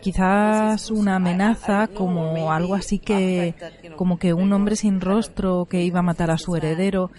Quizás 0.00 0.90
una 0.90 1.16
amenaza 1.16 1.88
como 1.88 2.52
algo 2.52 2.74
así 2.74 2.98
que, 2.98 3.54
como 3.96 4.18
que 4.18 4.32
un 4.32 4.52
hombre 4.52 4.76
sin 4.76 5.00
rostro 5.00 5.66
que 5.68 5.82
iba 5.82 6.00
a 6.00 6.02
matar 6.02 6.30
a 6.30 6.38
su 6.38 6.56
heredero. 6.56 7.10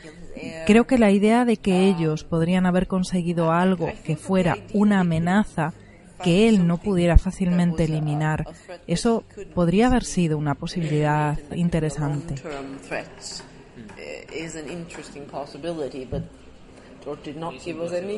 Creo 0.66 0.88
que 0.88 0.98
la 0.98 1.12
idea 1.12 1.46
de 1.46 1.58
que 1.58 1.88
ellos 1.88 2.24
podrían 2.24 2.66
haber 2.66 2.88
conseguido 2.88 3.52
algo 3.52 3.90
que 4.06 4.16
fuera 4.16 4.58
una 4.74 5.02
amenaza 5.02 5.74
que 6.24 6.48
él 6.50 6.68
no 6.68 6.78
pudiera 6.78 7.18
fácilmente 7.18 7.86
eliminar, 7.86 8.46
eso 8.88 9.24
podría 9.56 9.88
haber 9.88 10.04
sido 10.04 10.38
una 10.38 10.56
posibilidad 10.56 11.38
interesante. 11.56 12.36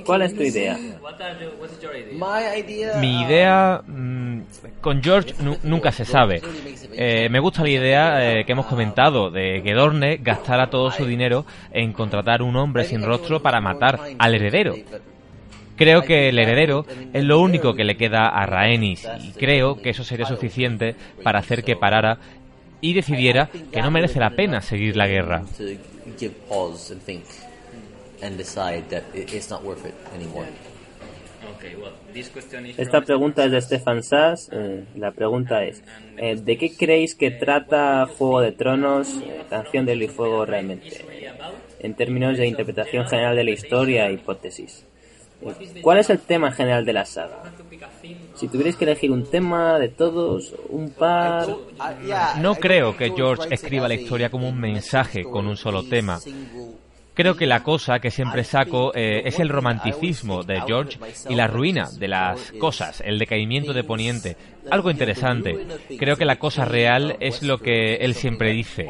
¿Cuál 0.05 0.21
es 0.23 0.35
tu 0.35 0.43
idea? 0.43 0.77
Mi 2.99 3.21
idea 3.21 3.81
mm, 3.85 4.41
con 4.81 5.01
George 5.03 5.33
nunca 5.63 5.91
se 5.91 6.05
sabe. 6.05 6.41
Eh, 6.93 7.29
me 7.29 7.39
gusta 7.39 7.63
la 7.63 7.69
idea 7.69 8.39
eh, 8.39 8.45
que 8.45 8.51
hemos 8.51 8.65
comentado 8.65 9.29
de 9.29 9.61
que 9.63 9.73
Dorne 9.73 10.17
gastara 10.17 10.69
todo 10.69 10.91
su 10.91 11.05
dinero 11.05 11.45
en 11.71 11.93
contratar 11.93 12.41
un 12.41 12.55
hombre 12.55 12.83
sin 12.83 13.03
rostro 13.03 13.41
para 13.41 13.61
matar 13.61 13.99
al 14.17 14.35
heredero. 14.35 14.75
Creo 15.75 16.03
que 16.03 16.29
el 16.29 16.37
heredero 16.37 16.85
es 17.13 17.23
lo 17.23 17.39
único 17.39 17.73
que 17.73 17.83
le 17.83 17.97
queda 17.97 18.27
a 18.27 18.45
Rhaenys 18.45 19.07
y 19.23 19.31
creo 19.31 19.81
que 19.81 19.89
eso 19.89 20.03
sería 20.03 20.25
suficiente 20.25 20.95
para 21.23 21.39
hacer 21.39 21.63
que 21.63 21.75
parara 21.75 22.19
y 22.81 22.93
decidiera 22.93 23.49
que 23.71 23.81
no 23.81 23.89
merece 23.89 24.19
la 24.19 24.31
pena 24.31 24.61
seguir 24.61 24.95
la 24.95 25.07
guerra. 25.07 25.43
Esta 32.77 33.01
pregunta 33.01 33.45
es 33.45 33.51
de 33.51 33.61
Stefan 33.61 34.03
Sass. 34.03 34.49
Eh, 34.51 34.85
la 34.95 35.11
pregunta 35.11 35.63
es, 35.63 35.83
eh, 36.17 36.35
¿de 36.35 36.57
qué 36.57 36.75
creéis 36.75 37.15
que 37.15 37.31
trata 37.31 38.05
Juego 38.05 38.41
de 38.41 38.51
Tronos, 38.51 39.09
eh, 39.23 39.43
Canción 39.49 39.85
del 39.85 40.09
Fuego 40.09 40.45
realmente? 40.45 41.05
En 41.79 41.95
términos 41.95 42.37
de 42.37 42.47
interpretación 42.47 43.07
general 43.07 43.35
de 43.35 43.43
la 43.43 43.51
historia 43.51 44.07
e 44.07 44.13
hipótesis. 44.13 44.85
¿Cuál 45.81 45.97
es 45.97 46.09
el 46.11 46.19
tema 46.19 46.51
general 46.51 46.85
de 46.85 46.93
la 46.93 47.05
saga? 47.05 47.41
Si 48.35 48.47
tuvierais 48.47 48.75
que 48.75 48.85
elegir 48.85 49.11
un 49.11 49.25
tema 49.25 49.79
de 49.79 49.89
todos, 49.89 50.53
un 50.69 50.91
par... 50.91 51.47
No 52.39 52.55
creo 52.55 52.95
que 52.95 53.11
George 53.11 53.47
escriba 53.51 53.87
la 53.87 53.95
historia 53.95 54.29
como 54.29 54.47
un 54.47 54.59
mensaje 54.59 55.23
con 55.23 55.47
un 55.47 55.57
solo 55.57 55.83
tema. 55.83 56.19
Creo 57.13 57.35
que 57.35 57.45
la 57.45 57.61
cosa 57.61 57.99
que 57.99 58.09
siempre 58.09 58.43
saco 58.43 58.93
eh, 58.95 59.23
es 59.25 59.39
el 59.39 59.49
romanticismo 59.49 60.43
de 60.43 60.61
George 60.61 60.97
y 61.29 61.35
la 61.35 61.47
ruina 61.47 61.89
de 61.91 62.07
las 62.07 62.53
cosas, 62.53 63.01
el 63.05 63.19
decaimiento 63.19 63.73
de 63.73 63.83
Poniente. 63.83 64.37
Algo 64.69 64.89
interesante. 64.89 65.67
Creo 65.97 66.15
que 66.15 66.25
la 66.25 66.39
cosa 66.39 66.63
real 66.63 67.17
es 67.19 67.43
lo 67.43 67.57
que 67.57 67.95
él 67.95 68.15
siempre 68.15 68.51
dice. 68.53 68.87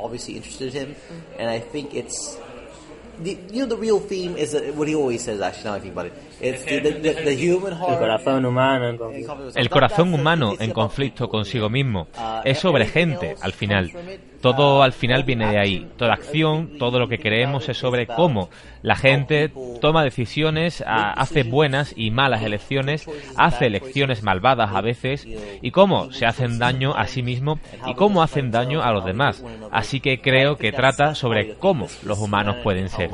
El 6.42 8.00
corazón 8.00 8.46
humano 8.46 8.88
en 8.88 8.98
conflicto. 8.98 9.60
El 9.60 9.70
corazón 9.70 10.14
humano 10.14 10.54
en 10.60 10.72
conflicto 10.72 11.30
consigo 11.30 11.70
mismo. 11.70 12.08
Es 12.44 12.60
sobre 12.60 12.86
gente, 12.86 13.36
al 13.42 13.54
final. 13.54 13.92
Todo 14.42 14.82
al 14.82 14.94
final 14.94 15.24
viene 15.24 15.48
de 15.52 15.60
ahí. 15.60 15.88
Toda 15.98 16.14
acción, 16.14 16.78
todo 16.80 16.98
lo 17.00 17.08
que 17.08 17.20
creemos 17.20 17.70
es 17.70 17.78
sobre 17.78 18.08
cómo 18.08 18.50
la 18.82 18.96
gente 18.96 19.52
toma 19.80 20.04
decisiones, 20.04 20.84
hace 20.88 21.44
buenas 21.44 21.94
y 21.96 22.10
malas 22.10 22.42
elecciones, 22.42 23.08
hace 23.36 23.68
elecciones 23.68 24.24
malvadas 24.24 24.72
a 24.74 24.82
veces 24.82 25.28
y 25.62 25.72
cómo 25.72 26.12
se 26.12 26.26
hacen 26.26 26.58
daño 26.58 26.96
a 26.96 27.06
sí 27.06 27.22
mismo 27.22 27.60
y 27.86 27.94
cómo 27.94 28.24
hacen 28.24 28.50
daño 28.50 28.82
a 28.82 28.92
los 28.92 29.06
demás. 29.06 29.44
Así 29.72 30.00
que 30.00 30.22
creo 30.22 30.58
que 30.58 30.72
trata 30.72 31.14
sobre 31.14 31.56
cómo 31.56 31.88
los 32.04 32.18
humanos 32.20 32.58
pueden 32.64 32.90
ser. 32.90 33.12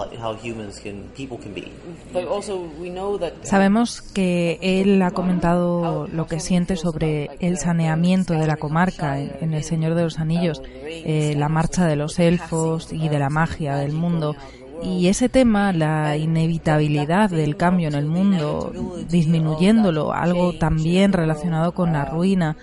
Sabemos 3.42 4.02
que 4.02 4.60
él 4.62 5.02
ha 5.02 5.12
comentado 5.12 6.08
lo 6.08 6.28
que 6.28 6.40
siente 6.40 6.76
sobre 6.76 7.30
el 7.40 7.58
saneamiento 7.58 8.34
de 8.34 8.48
la 8.48 8.58
comarca 8.58 9.20
en, 9.20 9.54
El 9.54 9.64
Señor 9.64 9.96
de 9.96 10.04
los 10.04 10.20
Anillos. 10.20 10.62
Eh, 10.86 11.36
la 11.38 11.50
marcha 11.50 11.86
de 11.86 11.96
los 11.96 12.20
elfos 12.20 12.92
y 12.92 13.10
de 13.10 13.20
la 13.20 13.30
magia 13.30 13.76
del 13.76 13.94
mundo. 13.94 14.36
Y 14.84 15.08
ese 15.08 15.28
tema, 15.28 15.74
la 15.74 16.18
inevitabilidad 16.18 17.30
del 17.30 17.58
cambio 17.58 17.88
en 17.88 17.96
el 17.96 18.06
mundo, 18.06 18.72
disminuyéndolo, 19.10 20.14
algo 20.14 20.54
también 20.54 21.14
relacionado 21.14 21.74
con 21.74 21.94
la 21.94 22.06
ruina, 22.06 22.58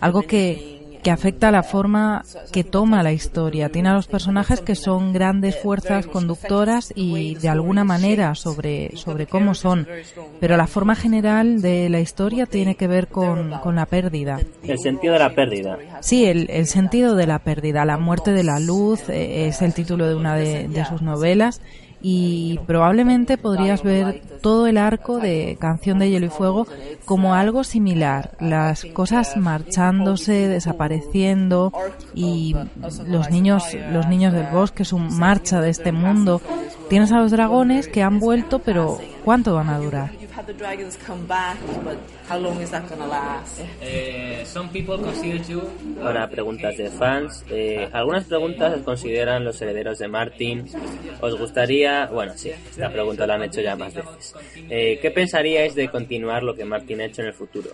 algo 0.00 0.22
que 0.22 0.79
que 1.02 1.10
afecta 1.10 1.48
a 1.48 1.50
la 1.50 1.62
forma 1.62 2.24
que 2.52 2.64
toma 2.64 3.02
la 3.02 3.12
historia. 3.12 3.68
Tiene 3.68 3.88
a 3.88 3.94
los 3.94 4.06
personajes 4.06 4.60
que 4.60 4.74
son 4.74 5.12
grandes 5.12 5.56
fuerzas 5.56 6.06
conductoras 6.06 6.92
y 6.94 7.34
de 7.36 7.48
alguna 7.48 7.84
manera 7.84 8.34
sobre, 8.34 8.96
sobre 8.96 9.26
cómo 9.26 9.54
son, 9.54 9.86
pero 10.40 10.56
la 10.56 10.66
forma 10.66 10.94
general 10.94 11.62
de 11.62 11.88
la 11.88 12.00
historia 12.00 12.46
tiene 12.46 12.74
que 12.74 12.86
ver 12.86 13.08
con, 13.08 13.50
con 13.60 13.76
la 13.76 13.86
pérdida. 13.86 14.40
El 14.62 14.78
sentido 14.78 15.14
de 15.14 15.18
la 15.18 15.34
pérdida. 15.34 15.78
Sí, 16.00 16.26
el, 16.26 16.48
el, 16.50 16.66
sentido 16.66 17.14
de 17.14 17.26
la 17.26 17.38
pérdida. 17.38 17.84
La 17.84 17.98
muerte 17.98 18.32
de 18.32 18.44
la 18.44 18.60
luz 18.60 19.08
eh, 19.08 19.48
es 19.48 19.62
el 19.62 19.74
título 19.74 20.06
de 20.06 20.14
una 20.14 20.36
de, 20.36 20.68
de 20.68 20.84
sus 20.84 21.02
novelas 21.02 21.60
y 22.02 22.58
probablemente 22.66 23.36
podrías 23.36 23.82
ver 23.82 24.22
todo 24.42 24.66
el 24.66 24.78
arco 24.78 25.18
de 25.18 25.56
Canción 25.60 25.98
de 25.98 26.10
Hielo 26.10 26.26
y 26.26 26.30
Fuego 26.30 26.66
como 27.04 27.34
algo 27.34 27.64
similar, 27.64 28.36
las 28.40 28.84
cosas 28.86 29.36
marchándose, 29.36 30.48
desapareciendo 30.48 31.72
y 32.14 32.56
los 33.06 33.30
niños, 33.30 33.64
los 33.92 34.06
niños 34.08 34.32
del 34.32 34.46
bosque, 34.46 34.84
su 34.84 34.98
marcha 34.98 35.60
de 35.60 35.70
este 35.70 35.92
mundo. 35.92 36.40
Tienes 36.88 37.12
a 37.12 37.18
los 37.18 37.30
dragones 37.30 37.88
que 37.88 38.02
han 38.02 38.18
vuelto, 38.18 38.60
pero 38.60 38.98
¿cuánto 39.24 39.54
van 39.54 39.68
a 39.68 39.78
durar? 39.78 40.10
Ahora 46.02 46.28
preguntas 46.28 46.76
de 46.76 46.90
fans. 46.90 47.44
Eh, 47.50 47.88
algunas 47.92 48.24
preguntas 48.24 48.74
se 48.74 48.84
consideran 48.84 49.44
los 49.44 49.60
herederos 49.60 49.98
de 49.98 50.08
Martin. 50.08 50.64
¿Os 51.20 51.36
gustaría, 51.38 52.06
bueno, 52.06 52.32
sí, 52.36 52.50
esta 52.50 52.90
pregunta 52.90 53.26
la 53.26 53.34
han 53.34 53.42
hecho 53.42 53.60
ya 53.60 53.74
más 53.74 53.94
veces. 53.94 54.34
Eh, 54.68 54.98
¿Qué 55.02 55.10
pensaríais 55.10 55.74
de 55.74 55.88
continuar 55.88 56.42
lo 56.42 56.54
que 56.54 56.64
Martin 56.64 57.00
ha 57.00 57.06
hecho 57.06 57.22
en 57.22 57.28
el 57.28 57.34
futuro? 57.34 57.70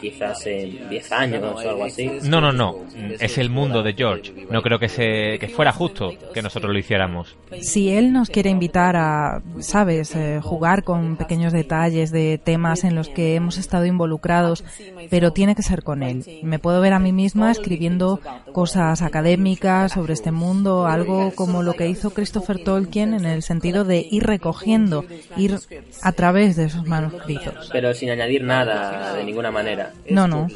Quizás 0.00 0.46
en 0.46 0.88
10 0.88 1.12
años 1.12 1.42
o 1.42 1.58
algo 1.58 1.84
así. 1.84 2.10
No, 2.22 2.40
no, 2.40 2.52
no. 2.52 2.76
Es 3.18 3.36
el 3.36 3.50
mundo 3.50 3.82
de 3.82 3.92
George. 3.92 4.46
No 4.48 4.62
creo 4.62 4.78
que, 4.78 4.88
se, 4.88 5.38
que 5.38 5.48
fuera 5.48 5.72
justo 5.72 6.12
que 6.32 6.40
nosotros 6.40 6.72
lo 6.72 6.78
hiciéramos. 6.78 7.36
Si 7.60 7.90
él 7.90 8.12
nos 8.12 8.30
quiere 8.30 8.48
invitar 8.48 8.96
a, 8.96 9.42
sabes, 9.58 10.14
eh, 10.16 10.40
jugar 10.42 10.84
con 10.84 11.16
pequeños 11.16 11.52
detalles 11.52 12.10
de 12.10 12.38
temas 12.38 12.84
en 12.84 12.94
los 12.94 13.10
que 13.10 13.34
hemos 13.34 13.58
estado 13.58 13.89
involucrados, 13.90 14.64
pero 15.10 15.32
tiene 15.32 15.54
que 15.54 15.62
ser 15.62 15.82
con 15.82 16.02
él. 16.02 16.24
Me 16.42 16.58
puedo 16.58 16.80
ver 16.80 16.92
a 16.92 16.98
mí 16.98 17.12
misma 17.12 17.50
escribiendo 17.50 18.20
cosas 18.52 19.02
académicas 19.02 19.92
sobre 19.92 20.14
este 20.14 20.32
mundo, 20.32 20.86
algo 20.86 21.32
como 21.34 21.62
lo 21.62 21.74
que 21.74 21.88
hizo 21.88 22.10
Christopher 22.10 22.62
Tolkien 22.64 23.14
en 23.14 23.26
el 23.26 23.42
sentido 23.42 23.84
de 23.84 24.06
ir 24.10 24.24
recogiendo, 24.24 25.04
ir 25.36 25.58
a 26.02 26.12
través 26.12 26.56
de 26.56 26.64
esos 26.64 26.86
manuscritos. 26.86 27.68
Pero 27.72 27.92
sin 27.94 28.10
añadir 28.10 28.44
nada 28.44 29.14
de 29.14 29.24
ninguna 29.24 29.50
manera. 29.50 29.92
No, 30.08 30.26
no. 30.26 30.48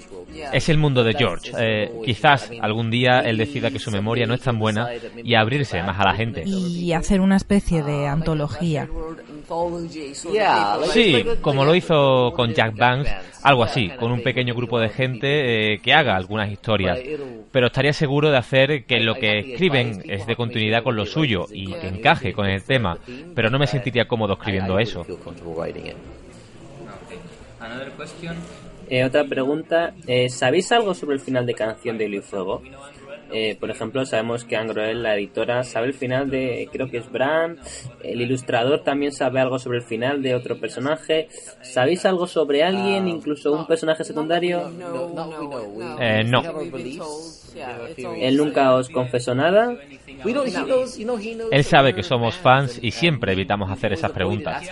Es 0.52 0.68
el 0.68 0.78
mundo 0.78 1.04
de 1.04 1.14
George. 1.14 1.52
Eh, 1.58 1.92
quizás 2.04 2.50
algún 2.60 2.90
día 2.90 3.20
él 3.20 3.36
decida 3.36 3.70
que 3.70 3.78
su 3.78 3.90
memoria 3.90 4.26
no 4.26 4.34
es 4.34 4.40
tan 4.40 4.58
buena 4.58 4.88
y 5.22 5.34
abrirse 5.34 5.82
más 5.82 5.98
a 5.98 6.04
la 6.04 6.14
gente. 6.14 6.44
Y 6.46 6.92
hacer 6.92 7.20
una 7.20 7.36
especie 7.36 7.82
de 7.82 8.06
antología. 8.06 8.88
Sí, 10.92 11.24
como 11.40 11.64
lo 11.64 11.74
hizo 11.74 12.32
con 12.34 12.52
Jack 12.52 12.76
Banks, 12.76 13.10
algo 13.42 13.64
así, 13.64 13.90
con 13.98 14.12
un 14.12 14.22
pequeño 14.22 14.54
grupo 14.54 14.78
de 14.78 14.88
gente 14.88 15.74
eh, 15.74 15.78
que 15.78 15.92
haga 15.92 16.16
algunas 16.16 16.50
historias. 16.50 16.98
Pero 17.52 17.66
estaría 17.66 17.92
seguro 17.92 18.30
de 18.30 18.38
hacer 18.38 18.84
que 18.84 19.00
lo 19.00 19.14
que 19.14 19.38
escriben 19.38 20.02
es 20.08 20.26
de 20.26 20.36
continuidad 20.36 20.82
con 20.82 20.96
lo 20.96 21.06
suyo 21.06 21.46
y 21.50 21.72
que 21.72 21.88
encaje 21.88 22.32
con 22.32 22.46
el 22.46 22.62
tema, 22.62 22.98
pero 23.34 23.50
no 23.50 23.58
me 23.58 23.66
sentiría 23.66 24.06
cómodo 24.06 24.34
escribiendo 24.34 24.78
eso. 24.78 25.06
Eh, 28.90 29.04
otra 29.04 29.24
pregunta, 29.24 29.94
eh, 30.06 30.28
¿sabéis 30.28 30.70
algo 30.72 30.92
sobre 30.94 31.14
el 31.14 31.20
final 31.20 31.46
de 31.46 31.54
Canción 31.54 31.96
de 31.96 32.04
Hielo 32.04 32.18
y 32.18 32.20
Fuego? 32.20 32.62
Eh, 33.32 33.56
por 33.58 33.70
ejemplo, 33.70 34.04
sabemos 34.04 34.44
que 34.44 34.56
Angroel, 34.56 35.02
la 35.02 35.16
editora, 35.16 35.62
sabe 35.64 35.88
el 35.88 35.94
final 35.94 36.30
de, 36.30 36.68
creo 36.72 36.88
que 36.88 36.98
es 36.98 37.10
Bran. 37.10 37.58
El 38.02 38.20
ilustrador 38.20 38.82
también 38.82 39.12
sabe 39.12 39.40
algo 39.40 39.58
sobre 39.58 39.78
el 39.78 39.84
final 39.84 40.22
de 40.22 40.34
otro 40.34 40.58
personaje. 40.58 41.28
¿Sabéis 41.62 42.04
algo 42.06 42.26
sobre 42.26 42.62
alguien, 42.62 43.08
incluso 43.08 43.52
un 43.52 43.66
personaje 43.66 44.04
secundario? 44.04 44.70
Eh, 46.00 46.24
no. 46.24 46.42
¿Él 48.16 48.36
nunca 48.36 48.74
os 48.74 48.88
confesó 48.88 49.34
nada? 49.34 49.76
Él 51.50 51.64
sabe 51.64 51.94
que 51.94 52.02
somos 52.02 52.36
fans 52.36 52.78
y 52.82 52.90
siempre 52.90 53.32
evitamos 53.32 53.70
hacer 53.70 53.92
esas 53.92 54.12
preguntas. 54.12 54.68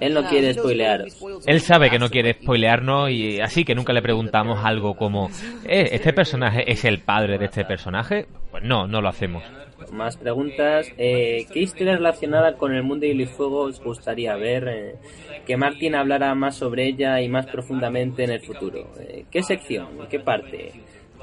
Él 0.00 0.14
no 0.14 0.24
quiere 0.24 0.54
spoilearos. 0.54 1.16
Él 1.46 1.60
sabe 1.60 1.90
que 1.90 1.98
no 1.98 2.08
quiere 2.08 2.34
spoilearnos 2.34 3.10
y 3.10 3.40
así 3.40 3.64
que 3.64 3.74
nunca 3.74 3.92
le 3.92 4.02
preguntamos 4.02 4.64
algo 4.64 4.94
como 4.94 5.28
¿Eh, 5.64 5.90
¿este 5.92 6.12
personaje 6.12 6.70
es 6.70 6.84
el 6.84 7.00
padre 7.00 7.38
de 7.38 7.46
este 7.46 7.64
personaje? 7.64 8.26
Pues 8.50 8.64
no, 8.64 8.86
no 8.86 9.00
lo 9.00 9.08
hacemos. 9.08 9.42
Más 9.92 10.16
preguntas. 10.16 10.86
Eh, 10.98 11.46
¿Qué 11.52 11.60
historia 11.60 11.96
relacionada 11.96 12.54
con 12.54 12.74
el 12.74 12.82
mundo 12.82 13.06
y 13.06 13.26
Fuego 13.26 13.62
os 13.62 13.80
gustaría 13.82 14.36
ver? 14.36 14.68
Eh, 14.68 14.94
que 15.46 15.56
Martin 15.56 15.94
hablara 15.94 16.34
más 16.34 16.56
sobre 16.56 16.86
ella 16.86 17.20
y 17.20 17.28
más 17.28 17.46
profundamente 17.46 18.24
en 18.24 18.30
el 18.30 18.40
futuro. 18.40 18.92
Eh, 19.00 19.24
¿Qué 19.30 19.42
sección? 19.42 20.06
¿Qué 20.08 20.20
parte? 20.20 20.72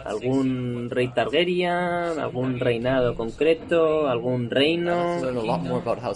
Algún 0.05 0.89
rey 0.89 1.09
Targaryen, 1.09 2.19
algún 2.19 2.59
reinado 2.59 3.15
concreto, 3.15 4.07
algún 4.07 4.49
reino. 4.49 5.19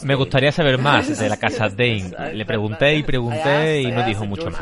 Me 0.03 0.15
gustaría 0.15 0.51
saber 0.51 0.77
más 0.77 1.19
de 1.19 1.29
la 1.29 1.37
casa 1.37 1.69
Dane. 1.69 2.33
Le 2.33 2.45
pregunté 2.45 2.95
y 2.95 3.03
pregunté 3.03 3.81
y 3.81 3.91
no 3.91 4.05
dijo 4.05 4.25
mucho 4.25 4.49
más. 4.49 4.61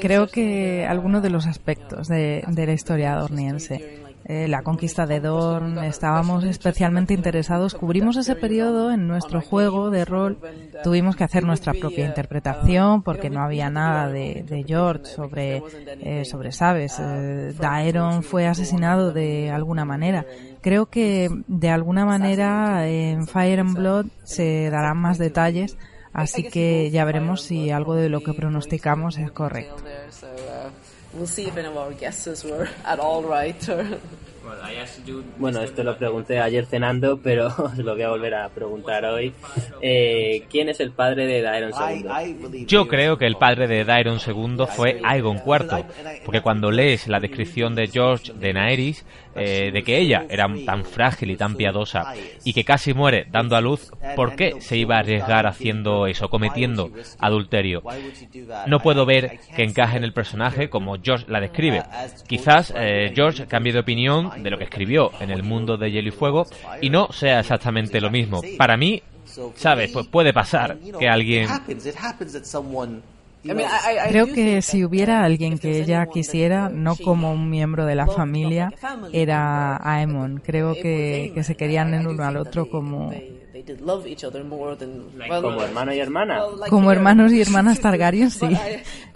Creo 0.00 0.26
que 0.26 0.86
algunos 0.86 1.22
de 1.22 1.30
los 1.30 1.46
aspectos 1.46 2.08
de, 2.08 2.44
de 2.46 2.66
la 2.66 2.72
historia 2.72 3.16
dorniense 3.16 4.09
eh, 4.24 4.48
la 4.48 4.62
conquista 4.62 5.06
de 5.06 5.18
Dorn, 5.18 5.78
estábamos 5.82 6.44
especialmente 6.44 7.14
interesados, 7.14 7.74
cubrimos 7.74 8.16
ese 8.16 8.36
periodo 8.36 8.92
en 8.92 9.08
nuestro 9.08 9.40
juego 9.40 9.90
de 9.90 10.04
rol, 10.04 10.38
tuvimos 10.84 11.16
que 11.16 11.24
hacer 11.24 11.44
nuestra 11.44 11.72
propia 11.72 12.06
interpretación 12.06 13.02
porque 13.02 13.30
no 13.30 13.42
había 13.42 13.70
nada 13.70 14.08
de, 14.08 14.64
George 14.66 15.06
sobre, 15.06 15.62
eh, 16.00 16.24
sobre 16.24 16.52
sabes, 16.52 16.98
eh, 17.00 17.54
Daeron 17.58 18.22
fue 18.22 18.46
asesinado 18.46 19.12
de 19.12 19.50
alguna 19.50 19.84
manera. 19.84 20.26
Creo 20.60 20.86
que 20.86 21.30
de 21.48 21.70
alguna 21.70 22.04
manera 22.04 22.86
en 22.86 23.26
Fire 23.26 23.60
and 23.60 23.76
Blood 23.76 24.06
se 24.24 24.68
darán 24.70 24.98
más 24.98 25.16
detalles, 25.16 25.78
así 26.12 26.42
que 26.44 26.90
ya 26.90 27.04
veremos 27.06 27.42
si 27.42 27.70
algo 27.70 27.94
de 27.94 28.10
lo 28.10 28.20
que 28.20 28.34
pronosticamos 28.34 29.16
es 29.16 29.30
correcto. 29.30 29.82
We'll 31.12 31.26
see 31.26 31.46
if 31.46 31.56
any 31.56 31.68
of 31.68 31.76
our 31.76 31.92
guesses 31.92 32.44
were 32.44 32.68
at 32.84 33.00
all 33.00 33.22
right. 33.22 33.60
Bueno, 35.38 35.60
esto 35.60 35.84
lo 35.84 35.96
pregunté 35.96 36.40
ayer 36.40 36.66
cenando, 36.66 37.18
pero 37.18 37.48
os 37.58 37.76
lo 37.78 37.92
voy 37.92 38.02
a 38.02 38.08
volver 38.08 38.34
a 38.34 38.48
preguntar 38.48 39.04
hoy. 39.04 39.32
Eh, 39.82 40.44
¿Quién 40.50 40.68
es 40.68 40.80
el 40.80 40.92
padre 40.92 41.26
de 41.26 41.42
Daeron 41.42 41.72
II? 41.72 42.64
Yo 42.66 42.88
creo 42.88 43.18
que 43.18 43.26
el 43.26 43.36
padre 43.36 43.68
de 43.68 43.84
Daeron 43.84 44.18
II 44.24 44.64
fue 44.68 45.00
Aegon 45.04 45.42
IV, 45.46 45.84
porque 46.24 46.40
cuando 46.40 46.70
lees 46.70 47.06
la 47.06 47.20
descripción 47.20 47.74
de 47.74 47.88
George 47.88 48.32
de 48.32 48.52
Naeris, 48.52 49.04
eh, 49.34 49.70
de 49.72 49.82
que 49.82 49.98
ella 49.98 50.24
era 50.28 50.48
tan 50.64 50.84
frágil 50.84 51.30
y 51.30 51.36
tan 51.36 51.54
piadosa 51.54 52.14
y 52.44 52.52
que 52.52 52.64
casi 52.64 52.94
muere 52.94 53.26
dando 53.30 53.56
a 53.56 53.60
luz, 53.60 53.90
¿por 54.16 54.34
qué 54.34 54.60
se 54.60 54.76
iba 54.76 54.96
a 54.96 55.00
arriesgar 55.00 55.46
haciendo 55.46 56.06
eso, 56.06 56.28
cometiendo 56.28 56.90
adulterio? 57.18 57.82
No 58.66 58.80
puedo 58.80 59.06
ver 59.06 59.38
que 59.54 59.62
encaje 59.62 59.96
en 59.96 60.04
el 60.04 60.12
personaje 60.12 60.68
como 60.68 60.96
George 61.02 61.26
la 61.28 61.40
describe. 61.40 61.82
Quizás 62.26 62.72
eh, 62.76 63.12
George 63.14 63.46
cambie 63.46 63.72
de 63.72 63.80
opinión 63.80 64.42
de 64.42 64.50
lo 64.50 64.58
que 64.58 64.64
escribió 64.64 65.10
en 65.20 65.30
el 65.30 65.42
mundo 65.42 65.76
de 65.76 65.90
Hielo 65.90 66.08
y 66.08 66.12
Fuego 66.12 66.46
y 66.80 66.90
no 66.90 67.12
sea 67.12 67.40
exactamente 67.40 68.00
lo 68.00 68.10
mismo. 68.10 68.40
Para 68.58 68.76
mí, 68.76 69.02
¿sabes? 69.54 69.92
Pues 69.92 70.06
puede 70.08 70.32
pasar 70.32 70.78
que 70.98 71.08
alguien... 71.08 71.48
Creo 73.42 74.26
que 74.26 74.62
si 74.62 74.84
hubiera 74.84 75.24
alguien 75.24 75.58
que 75.58 75.78
ella 75.80 76.06
quisiera, 76.06 76.68
no 76.68 76.96
como 76.96 77.32
un 77.32 77.48
miembro 77.48 77.86
de 77.86 77.94
la 77.94 78.06
familia, 78.06 78.72
era 79.12 79.76
Aemon. 79.82 80.42
Creo 80.44 80.74
que, 80.74 81.32
que 81.34 81.42
se 81.42 81.54
querían 81.54 81.94
el 81.94 82.06
uno 82.06 82.24
al 82.24 82.36
otro 82.36 82.68
como 82.68 83.10
como 85.42 85.62
hermano 85.62 85.92
y 85.92 85.98
hermana. 85.98 86.40
Como 86.68 86.92
hermanos 86.92 87.32
y 87.32 87.40
hermanas 87.40 87.80
Targaryen, 87.82 88.30
sí. 88.30 88.56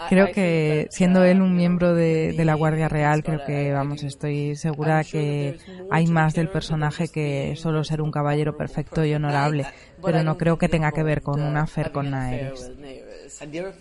Creo 0.09 0.33
que 0.33 0.87
siendo 0.91 1.25
él 1.25 1.41
un 1.41 1.57
miembro 1.57 1.95
de, 1.95 2.33
de, 2.33 2.45
la 2.45 2.55
Guardia 2.55 2.89
Real, 2.89 3.23
creo 3.23 3.45
que, 3.45 3.73
vamos, 3.73 4.03
estoy 4.03 4.57
segura 4.57 5.05
que 5.05 5.59
hay 5.91 6.07
más 6.07 6.35
del 6.35 6.49
personaje 6.49 7.09
que 7.09 7.55
solo 7.57 7.85
ser 7.85 8.03
un 8.03 8.11
caballero 8.11 8.57
perfecto 8.57 9.05
y 9.05 9.15
honorable. 9.15 9.67
Pero 10.05 10.23
no 10.23 10.37
creo 10.37 10.59
que 10.59 10.69
tenga 10.69 10.93
que 10.93 11.03
ver 11.03 11.23
con 11.23 11.43
una 11.43 11.63
affair 11.63 11.91
con 11.91 12.11
Naeris. 12.11 12.71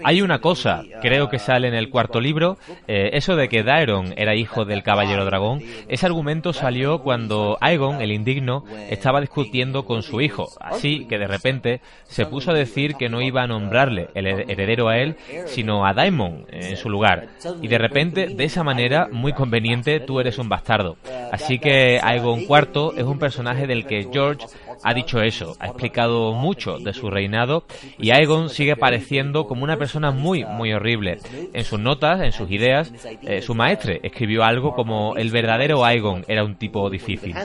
Hay 0.03 0.21
una 0.21 0.39
cosa, 0.39 0.83
creo 1.01 1.29
que 1.29 1.39
sale 1.39 1.67
en 1.67 1.73
el 1.73 1.89
cuarto 1.89 2.19
libro, 2.19 2.57
eh, 2.87 3.11
eso 3.13 3.35
de 3.35 3.49
que 3.49 3.63
Daeron 3.63 4.13
era 4.17 4.35
hijo 4.35 4.65
del 4.65 4.83
caballero 4.83 5.25
dragón, 5.25 5.61
ese 5.87 6.05
argumento 6.05 6.53
salió 6.53 6.99
cuando 6.99 7.57
Aegon, 7.61 8.01
el 8.01 8.11
indigno, 8.11 8.63
estaba 8.89 9.21
discutiendo 9.21 9.85
con 9.85 10.03
su 10.03 10.21
hijo, 10.21 10.49
así 10.59 11.05
que 11.05 11.17
de 11.17 11.27
repente 11.27 11.81
se 12.03 12.25
puso 12.25 12.51
a 12.51 12.53
decir 12.53 12.95
que 12.95 13.09
no 13.09 13.21
iba 13.21 13.43
a 13.43 13.47
nombrarle 13.47 14.09
el 14.13 14.27
heredero 14.27 14.89
a 14.89 14.97
él, 14.97 15.15
sino 15.45 15.85
a 15.85 15.93
Daemon 15.93 16.45
en 16.49 16.77
su 16.77 16.89
lugar. 16.89 17.27
Y 17.61 17.67
de 17.67 17.77
repente, 17.77 18.27
de 18.27 18.43
esa 18.43 18.63
manera, 18.63 19.07
muy 19.11 19.33
conveniente, 19.33 19.99
tú 19.99 20.19
eres 20.19 20.37
un 20.37 20.49
bastardo. 20.49 20.97
Así 21.31 21.59
que 21.59 21.99
Aegon 22.01 22.41
IV 22.41 22.93
es 22.97 23.03
un 23.03 23.19
personaje 23.19 23.67
del 23.67 23.85
que 23.85 24.07
George 24.11 24.45
ha 24.83 24.93
dicho 24.93 25.21
eso, 25.21 25.55
ha 25.59 25.67
explicado 25.67 26.33
mucho 26.33 26.77
de 26.77 26.93
su 26.93 27.09
reinado 27.09 27.65
y 27.97 28.11
Aegon 28.11 28.49
sigue 28.49 28.75
pareciendo 28.75 29.45
como 29.45 29.63
una 29.63 29.77
persona 29.77 30.11
muy, 30.11 30.45
muy 30.45 30.73
horrible. 30.73 31.19
En 31.53 31.63
sus 31.63 31.79
notas, 31.79 32.21
en 32.21 32.31
sus 32.31 32.49
ideas, 32.51 32.91
eh, 33.21 33.41
su 33.41 33.55
maestre 33.55 33.99
escribió 34.03 34.43
algo 34.43 34.73
como 34.73 35.15
el 35.15 35.29
verdadero 35.31 35.85
Aegon 35.85 36.25
era 36.27 36.43
un 36.43 36.55
tipo 36.55 36.89
difícil. 36.89 37.35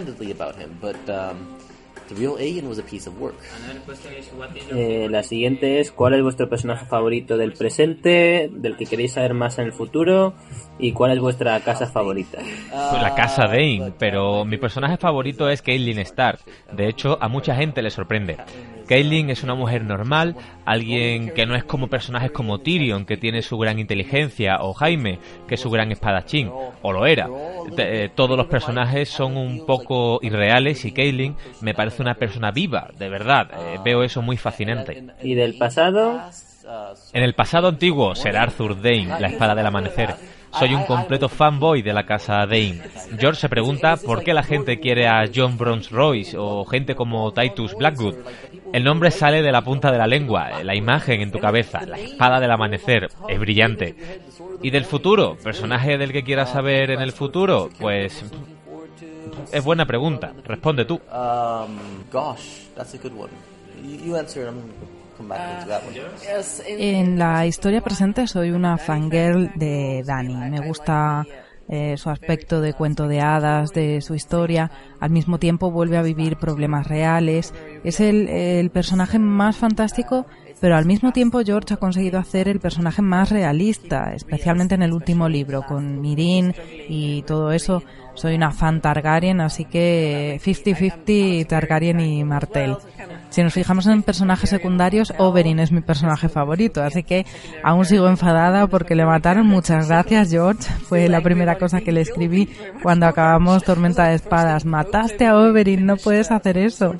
Eh, 4.70 5.08
la 5.10 5.22
siguiente 5.22 5.80
es 5.80 5.92
¿cuál 5.92 6.14
es 6.14 6.22
vuestro 6.22 6.48
personaje 6.48 6.86
favorito 6.86 7.36
del 7.36 7.52
presente, 7.52 8.50
del 8.52 8.76
que 8.76 8.86
queréis 8.86 9.12
saber 9.12 9.34
más 9.34 9.58
en 9.58 9.66
el 9.66 9.72
futuro 9.72 10.34
y 10.78 10.92
cuál 10.92 11.12
es 11.12 11.20
vuestra 11.20 11.58
casa 11.60 11.86
favorita? 11.86 12.38
Pues 12.38 13.02
la 13.02 13.14
casa 13.14 13.46
Dane, 13.46 13.92
pero 13.98 14.44
mi 14.44 14.58
personaje 14.58 14.96
favorito 14.96 15.48
es 15.48 15.62
Caitlyn 15.62 15.98
Stark. 16.00 16.40
De 16.72 16.88
hecho, 16.88 17.18
a 17.20 17.28
mucha 17.28 17.54
gente 17.54 17.82
le 17.82 17.90
sorprende. 17.90 18.36
Caitlyn 18.88 19.30
es 19.30 19.42
una 19.42 19.54
mujer 19.54 19.84
normal, 19.84 20.34
alguien 20.64 21.30
que 21.34 21.46
no 21.46 21.54
es 21.54 21.64
como 21.64 21.88
personajes 21.88 22.30
como 22.30 22.58
Tyrion, 22.58 23.04
que 23.04 23.16
tiene 23.16 23.42
su 23.42 23.58
gran 23.58 23.78
inteligencia, 23.78 24.58
o 24.60 24.72
Jaime, 24.72 25.18
que 25.46 25.54
es 25.54 25.60
su 25.60 25.70
gran 25.70 25.92
espadachín, 25.92 26.50
o 26.82 26.92
lo 26.92 27.06
era. 27.06 27.28
Eh, 27.76 28.10
todos 28.14 28.36
los 28.36 28.46
personajes 28.46 29.08
son 29.08 29.36
un 29.36 29.66
poco 29.66 30.18
irreales 30.22 30.84
y 30.84 30.92
Caitlyn 30.92 31.36
me 31.60 31.74
parece 31.74 32.02
una 32.02 32.14
persona 32.14 32.50
viva, 32.50 32.90
de 32.98 33.08
verdad. 33.08 33.50
Eh, 33.52 33.78
veo 33.84 34.02
eso 34.02 34.22
muy 34.22 34.36
fascinante. 34.36 35.04
¿Y 35.22 35.34
del 35.34 35.56
pasado? 35.58 36.20
En 37.12 37.22
el 37.22 37.34
pasado 37.34 37.68
antiguo 37.68 38.14
será 38.14 38.42
Arthur 38.42 38.76
Dane, 38.76 39.20
la 39.20 39.28
espada 39.28 39.54
del 39.54 39.66
amanecer. 39.66 40.14
Soy 40.52 40.74
un 40.74 40.84
completo 40.84 41.28
fanboy 41.28 41.82
de 41.82 41.92
la 41.92 42.04
casa 42.04 42.46
Dane. 42.46 42.80
George 43.18 43.40
se 43.40 43.48
pregunta 43.48 43.96
por 43.96 44.22
qué 44.22 44.34
la 44.34 44.42
gente 44.42 44.80
quiere 44.80 45.06
a 45.06 45.24
John 45.32 45.56
Bronze 45.56 45.90
Royce 45.90 46.36
o 46.36 46.64
gente 46.64 46.94
como 46.94 47.32
Titus 47.32 47.74
Blackwood. 47.74 48.16
El 48.72 48.84
nombre 48.84 49.10
sale 49.10 49.42
de 49.42 49.52
la 49.52 49.62
punta 49.62 49.90
de 49.90 49.98
la 49.98 50.06
lengua, 50.06 50.62
la 50.62 50.74
imagen 50.74 51.20
en 51.20 51.30
tu 51.30 51.38
cabeza, 51.38 51.84
la 51.86 51.98
espada 51.98 52.40
del 52.40 52.50
amanecer, 52.50 53.08
es 53.28 53.38
brillante. 53.38 53.94
¿Y 54.62 54.70
del 54.70 54.84
futuro? 54.84 55.36
¿Personaje 55.42 55.98
del 55.98 56.12
que 56.12 56.22
quieras 56.22 56.50
saber 56.50 56.90
en 56.90 57.00
el 57.00 57.12
futuro? 57.12 57.70
Pues 57.78 58.24
es 59.52 59.64
buena 59.64 59.86
pregunta. 59.86 60.32
Responde 60.44 60.84
tú. 60.84 61.00
En 66.66 67.18
la 67.18 67.46
historia 67.46 67.80
presente 67.80 68.26
soy 68.26 68.50
una 68.50 68.76
fangirl 68.76 69.50
de 69.54 70.02
Dani. 70.04 70.34
Me 70.50 70.60
gusta 70.60 71.24
eh, 71.68 71.96
su 71.96 72.10
aspecto 72.10 72.60
de 72.60 72.72
cuento 72.72 73.08
de 73.08 73.20
hadas, 73.20 73.72
de 73.72 74.00
su 74.00 74.14
historia. 74.14 74.70
Al 75.00 75.10
mismo 75.10 75.38
tiempo 75.38 75.70
vuelve 75.70 75.96
a 75.96 76.02
vivir 76.02 76.36
problemas 76.36 76.86
reales. 76.86 77.54
Es 77.84 78.00
el, 78.00 78.28
el 78.28 78.70
personaje 78.70 79.18
más 79.18 79.56
fantástico 79.56 80.26
pero 80.60 80.76
al 80.76 80.86
mismo 80.86 81.12
tiempo 81.12 81.40
George 81.44 81.74
ha 81.74 81.76
conseguido 81.76 82.18
hacer 82.18 82.48
el 82.48 82.60
personaje 82.60 83.02
más 83.02 83.30
realista, 83.30 84.12
especialmente 84.14 84.74
en 84.74 84.82
el 84.82 84.92
último 84.92 85.28
libro, 85.28 85.62
con 85.62 86.00
Mirin 86.00 86.54
y 86.88 87.22
todo 87.22 87.52
eso. 87.52 87.82
Soy 88.14 88.34
una 88.34 88.50
fan 88.50 88.80
Targaryen, 88.80 89.40
así 89.40 89.64
que 89.64 90.40
50-50 90.44 91.46
Targaryen 91.46 92.00
y 92.00 92.24
Martel. 92.24 92.76
Si 93.30 93.42
nos 93.42 93.52
fijamos 93.52 93.86
en 93.86 94.02
personajes 94.02 94.50
secundarios, 94.50 95.12
Oberyn 95.18 95.60
es 95.60 95.70
mi 95.70 95.82
personaje 95.82 96.28
favorito, 96.28 96.82
así 96.82 97.02
que 97.02 97.26
aún 97.62 97.84
sigo 97.84 98.08
enfadada 98.08 98.66
porque 98.66 98.96
le 98.96 99.04
mataron. 99.04 99.46
Muchas 99.46 99.88
gracias, 99.88 100.30
George. 100.30 100.68
Fue 100.88 101.08
la 101.08 101.20
primera 101.20 101.58
cosa 101.58 101.80
que 101.80 101.92
le 101.92 102.00
escribí 102.00 102.48
cuando 102.82 103.06
acabamos 103.06 103.62
Tormenta 103.62 104.08
de 104.08 104.16
Espadas. 104.16 104.64
Mataste 104.64 105.26
a 105.26 105.36
Oberyn, 105.36 105.86
no 105.86 105.96
puedes 105.96 106.30
hacer 106.32 106.58
eso. 106.58 106.94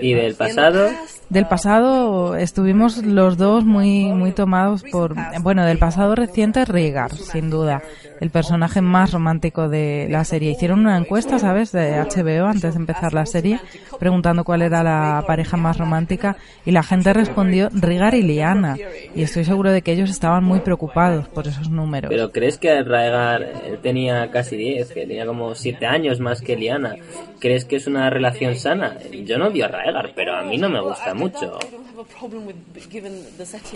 ¿Y 0.00 0.14
del 0.14 0.34
pasado? 0.34 0.90
Del 1.28 1.46
pasado 1.46 2.36
estuvimos 2.36 2.98
los 2.98 3.36
dos 3.36 3.64
muy 3.64 4.04
muy 4.12 4.32
tomados 4.32 4.82
por 4.84 5.14
bueno 5.42 5.64
del 5.64 5.78
pasado 5.78 6.14
reciente 6.14 6.64
Rhaegar 6.64 7.14
sin 7.16 7.50
duda 7.50 7.82
el 8.20 8.30
personaje 8.30 8.80
más 8.80 9.12
romántico 9.12 9.68
de 9.68 10.08
la 10.10 10.24
serie. 10.24 10.50
Hicieron 10.50 10.80
una 10.80 10.96
encuesta 10.96 11.38
sabes 11.38 11.72
de 11.72 12.00
HBO 12.00 12.46
antes 12.46 12.74
de 12.74 12.80
empezar 12.80 13.12
la 13.12 13.26
serie 13.26 13.60
preguntando 13.98 14.44
cuál 14.44 14.62
era 14.62 14.82
la 14.82 15.24
pareja 15.26 15.56
más 15.56 15.78
romántica 15.78 16.36
y 16.64 16.70
la 16.70 16.82
gente 16.82 17.12
respondió 17.12 17.68
Rhaegar 17.72 18.14
y 18.14 18.22
Liana 18.22 18.76
y 19.14 19.22
estoy 19.22 19.44
seguro 19.44 19.70
de 19.72 19.82
que 19.82 19.92
ellos 19.92 20.10
estaban 20.10 20.44
muy 20.44 20.60
preocupados 20.60 21.28
por 21.28 21.46
esos 21.46 21.70
números. 21.70 22.10
Pero 22.10 22.30
crees 22.30 22.58
que 22.58 22.82
Rhaegar 22.82 23.80
tenía 23.82 24.30
casi 24.30 24.56
10 24.56 24.92
que 24.92 25.06
tenía 25.06 25.26
como 25.26 25.54
7 25.54 25.86
años 25.86 26.20
más 26.20 26.40
que 26.40 26.56
Liana 26.56 26.96
crees 27.38 27.64
que 27.64 27.76
es 27.76 27.86
una 27.86 28.10
relación 28.10 28.56
sana 28.56 28.96
yo 29.24 29.38
no 29.38 29.50
vi 29.50 29.62
a 29.62 29.68
Rhaegar 29.68 30.12
pero 30.14 30.36
a 30.36 30.42
mí 30.42 30.58
no 30.58 30.68
me 30.68 30.80
gusta 30.80 31.14
mucho. 31.14 31.58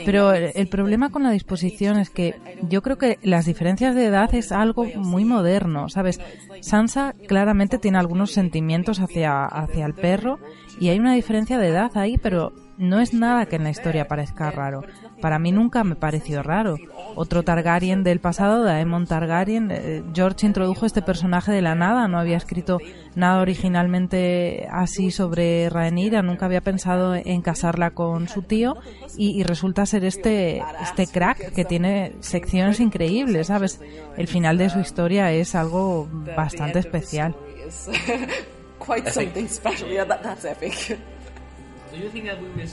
Pero 0.05 0.33
el 0.33 0.69
problema 0.69 1.11
con 1.11 1.23
la 1.23 1.31
disposición 1.31 1.99
es 1.99 2.11
que 2.11 2.35
yo 2.69 2.83
creo 2.83 2.99
que 2.99 3.19
las 3.23 3.47
diferencias 3.47 3.95
de 3.95 4.07
edad 4.07 4.30
es 4.39 4.53
algo 4.53 4.85
muy 4.97 5.25
moderno, 5.25 5.89
¿sabes? 5.89 6.21
Sansa 6.61 7.15
claramente 7.29 7.79
tiene 7.79 7.99
algunos 7.99 8.33
sentimientos 8.33 9.01
hacia, 9.01 9.45
hacia 9.45 9.87
el 9.87 9.95
perro 9.95 10.39
y 10.79 10.89
hay 10.89 10.99
una 10.99 11.15
diferencia 11.15 11.59
de 11.59 11.69
edad 11.69 11.91
ahí, 11.97 12.19
pero 12.19 12.53
no 12.81 12.99
es 12.99 13.13
nada 13.13 13.45
que 13.45 13.57
en 13.57 13.65
la 13.65 13.71
historia 13.71 14.09
parezca 14.09 14.51
raro. 14.51 14.83
Para 15.21 15.39
mí 15.39 15.53
nunca 15.53 15.85
me 15.85 15.97
pareció 15.97 16.43
raro. 16.43 16.77
Otro 17.15 17.43
Targaryen 17.43 18.03
del 18.03 18.21
pasado, 18.21 18.65
Daemon 18.65 19.07
Targaryen, 19.07 19.71
eh, 19.71 20.03
George 20.15 20.47
introdujo 20.47 20.87
este 20.87 21.03
personaje 21.03 21.53
de 21.53 21.61
la 21.61 21.75
nada, 21.75 22.09
no 22.09 22.19
había 22.19 22.39
escrito 22.39 22.79
nada 23.15 23.43
originalmente 23.43 24.67
así 24.73 25.11
sobre 25.11 25.69
Rhaenyra, 25.69 26.23
nunca 26.23 26.47
había 26.47 26.63
pensado 26.63 27.15
en 27.15 27.43
casarla 27.43 27.91
con 27.91 28.29
su 28.29 28.41
tío 28.43 28.79
y, 29.15 29.39
y 29.39 29.43
resulta 29.43 29.85
ser 29.85 30.07
este, 30.07 30.63
este 30.81 31.07
crack 31.07 31.53
que 31.53 31.67
tiene 31.67 32.15
secciones 32.21 32.81
increíbles, 32.81 33.49
¿sabes? 33.49 33.79
El 34.17 34.27
final 34.27 34.57
de 34.57 34.71
su 34.71 34.81
historia 34.81 35.31
es 35.33 35.55
algo 35.55 36.09
bastante 36.35 36.79
especial. 36.79 37.37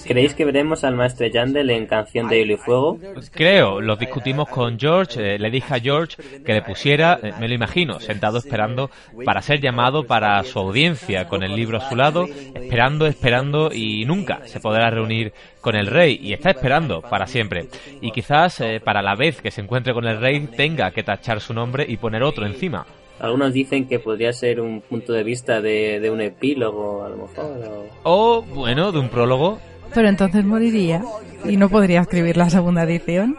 ¿Creéis 0.06 0.34
que 0.34 0.46
veremos 0.46 0.84
al 0.84 0.96
maestro 0.96 1.28
Yandel 1.28 1.70
en 1.70 1.86
Canción 1.86 2.28
de 2.28 2.38
Hielo 2.38 2.54
y 2.54 2.58
Fuego? 2.58 3.00
Creo, 3.32 3.82
lo 3.82 3.96
discutimos 3.96 4.48
con 4.50 4.80
George, 4.80 5.36
eh, 5.36 5.40
le 5.40 5.50
dije 5.50 5.74
a 5.74 5.80
George 5.80 6.16
que 6.44 6.54
le 6.54 6.62
pusiera, 6.62 7.20
eh, 7.22 7.34
me 7.40 7.48
lo 7.48 7.54
imagino, 7.54 8.00
sentado 8.00 8.38
esperando 8.38 8.90
para 9.26 9.42
ser 9.42 9.60
llamado 9.60 10.06
para 10.06 10.44
su 10.44 10.60
audiencia, 10.60 11.28
con 11.28 11.44
el 11.44 11.56
libro 11.56 11.78
a 11.78 11.90
su 11.90 11.96
lado, 11.96 12.28
esperando, 12.54 13.08
esperando 13.08 13.72
y 13.74 14.06
nunca 14.06 14.42
se 14.46 14.60
podrá 14.60 14.90
reunir 14.90 15.34
con 15.62 15.76
el 15.76 15.88
rey 15.88 16.20
y 16.22 16.34
está 16.34 16.52
esperando 16.52 17.02
para 17.02 17.28
siempre. 17.28 17.68
Y 18.02 18.12
quizás 18.12 18.62
eh, 18.62 18.80
para 18.84 19.02
la 19.02 19.16
vez 19.16 19.42
que 19.42 19.52
se 19.52 19.62
encuentre 19.62 19.94
con 19.94 20.06
el 20.06 20.20
rey 20.20 20.48
tenga 20.48 20.92
que 20.92 21.04
tachar 21.04 21.42
su 21.42 21.54
nombre 21.54 21.86
y 21.88 21.98
poner 21.98 22.24
otro 22.24 22.46
encima. 22.46 22.86
Algunos 23.20 23.54
dicen 23.54 23.88
que 23.88 24.00
podría 24.00 24.32
ser 24.32 24.62
un 24.62 24.82
punto 24.82 25.14
de 25.14 25.24
vista 25.24 25.62
de, 25.62 26.00
de 26.00 26.10
un 26.12 26.22
epílogo, 26.22 27.04
a 27.04 27.10
lo 27.10 27.18
mejor. 27.18 27.90
O... 28.04 28.42
bueno, 28.42 28.92
de 28.92 29.00
un 29.00 29.10
prólogo. 29.10 29.60
Pero 29.94 30.10
entonces 30.10 30.46
moriría 30.46 31.04
y 31.46 31.58
no 31.58 31.70
podría 31.70 32.02
escribir 32.02 32.38
la 32.38 32.50
segunda 32.50 32.84
edición. 32.84 33.38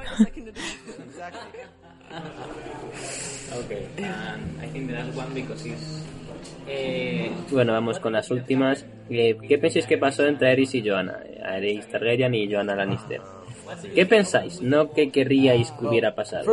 Bueno, 7.50 7.72
vamos 7.72 7.98
con 7.98 8.12
las 8.12 8.30
últimas. 8.30 8.84
Eh, 9.10 9.36
¿Qué 9.48 9.58
pensáis 9.58 9.86
que 9.86 9.98
pasó 9.98 10.26
entre 10.26 10.48
Aerys 10.48 10.74
y 10.74 10.86
Joanna? 10.86 11.18
Aerys 11.44 11.86
Targaryen 11.88 12.34
y 12.34 12.52
Joanna 12.52 12.74
Lannister. 12.74 13.20
¿Qué 13.94 14.06
pensáis? 14.06 14.60
No 14.60 14.92
qué 14.92 15.10
querríais 15.10 15.72
que 15.72 15.86
hubiera 15.86 16.14
pasado. 16.14 16.44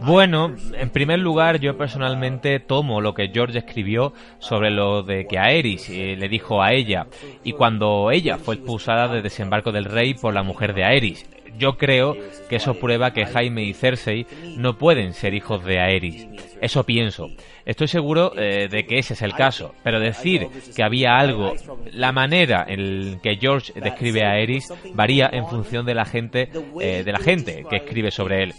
Bueno, 0.00 0.54
en 0.72 0.90
primer 0.90 1.18
lugar, 1.18 1.60
yo 1.60 1.76
personalmente 1.76 2.60
tomo 2.60 3.00
lo 3.00 3.14
que 3.14 3.28
George 3.28 3.58
escribió 3.58 4.12
sobre 4.38 4.70
lo 4.70 5.02
de 5.02 5.26
que 5.26 5.38
Aerys 5.38 5.88
eh, 5.90 6.16
le 6.18 6.28
dijo 6.28 6.62
a 6.62 6.72
ella 6.72 7.06
y 7.42 7.52
cuando 7.52 8.10
ella 8.10 8.38
fue 8.38 8.56
expulsada 8.56 9.08
de 9.08 9.22
desembarco 9.22 9.72
del 9.72 9.84
rey 9.84 10.14
por 10.14 10.34
la 10.34 10.42
mujer 10.42 10.74
de 10.74 10.84
Aerys. 10.84 11.26
Yo 11.58 11.76
creo 11.76 12.16
que 12.48 12.56
eso 12.56 12.74
prueba 12.74 13.12
que 13.12 13.26
Jaime 13.26 13.64
y 13.64 13.74
Cersei 13.74 14.26
no 14.56 14.78
pueden 14.78 15.12
ser 15.12 15.34
hijos 15.34 15.64
de 15.64 15.80
Aerys. 15.80 16.26
Eso 16.60 16.84
pienso. 16.84 17.28
Estoy 17.64 17.88
seguro 17.88 18.32
eh, 18.36 18.68
de 18.68 18.86
que 18.86 18.98
ese 18.98 19.14
es 19.14 19.22
el 19.22 19.34
caso, 19.34 19.74
pero 19.82 20.00
decir 20.00 20.48
que 20.74 20.82
había 20.82 21.18
algo, 21.18 21.54
la 21.92 22.12
manera 22.12 22.64
en 22.68 23.20
que 23.20 23.36
George 23.36 23.72
describe 23.80 24.24
a 24.24 24.32
Aerys 24.32 24.72
varía 24.94 25.28
en 25.32 25.46
función 25.46 25.86
de 25.86 25.94
la 25.94 26.04
gente, 26.04 26.50
eh, 26.80 27.02
de 27.04 27.12
la 27.12 27.18
gente 27.18 27.64
que 27.68 27.76
escribe 27.76 28.10
sobre 28.10 28.44
él. 28.44 28.54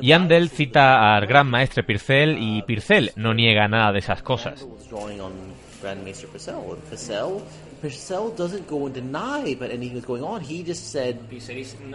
Yandel 0.00 0.48
cita 0.48 1.14
al 1.14 1.26
gran 1.26 1.48
maestre 1.48 1.82
Pircel 1.82 2.38
y 2.40 2.62
Pircel 2.62 3.12
no 3.16 3.34
niega 3.34 3.68
nada 3.68 3.92
de 3.92 3.98
esas 3.98 4.22
cosas. 4.22 4.66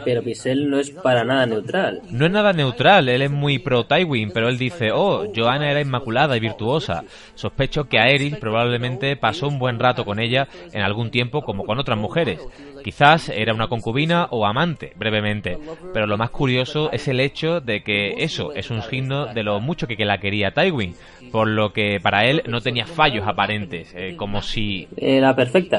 Pero 0.05 0.23
Pisel 0.23 0.69
no 0.69 0.79
es 0.79 0.89
para 0.91 1.23
nada 1.23 1.45
neutral. 1.45 2.01
No 2.09 2.25
es 2.25 2.31
nada 2.31 2.53
neutral, 2.53 3.09
él 3.09 3.21
es 3.21 3.31
muy 3.31 3.59
pro 3.59 3.85
Tywin, 3.85 4.31
pero 4.31 4.49
él 4.49 4.57
dice, 4.57 4.91
oh, 4.91 5.25
Joanna 5.35 5.71
era 5.71 5.81
inmaculada 5.81 6.37
y 6.37 6.39
virtuosa. 6.39 7.03
Sospecho 7.35 7.85
que 7.85 7.99
Aerys 7.99 8.37
probablemente 8.37 9.15
pasó 9.15 9.47
un 9.47 9.59
buen 9.59 9.79
rato 9.79 10.05
con 10.05 10.19
ella 10.19 10.47
en 10.71 10.81
algún 10.81 11.11
tiempo 11.11 11.41
como 11.41 11.65
con 11.65 11.79
otras 11.79 11.97
mujeres. 11.97 12.39
Quizás 12.83 13.29
era 13.29 13.53
una 13.53 13.67
concubina 13.67 14.27
o 14.31 14.45
amante, 14.45 14.91
brevemente. 14.97 15.57
Pero 15.93 16.05
lo 16.05 16.17
más 16.17 16.29
curioso 16.31 16.91
es 16.91 17.07
el 17.07 17.21
hecho 17.21 17.61
de 17.61 17.81
que 17.81 18.23
eso 18.23 18.53
es 18.53 18.69
un 18.69 18.81
signo 18.81 19.33
de 19.33 19.43
lo 19.43 19.59
mucho 19.61 19.87
que 19.87 19.95
la 20.05 20.19
quería 20.19 20.51
Tywin, 20.51 20.95
por 21.31 21.47
lo 21.47 21.71
que 21.71 21.99
para 22.01 22.25
él 22.25 22.43
no 22.47 22.61
tenía 22.61 22.85
fallos 22.85 23.25
aparentes, 23.27 23.93
eh, 23.95 24.15
como 24.17 24.41
si... 24.41 24.87
Era 24.97 25.35
perfecta. 25.35 25.72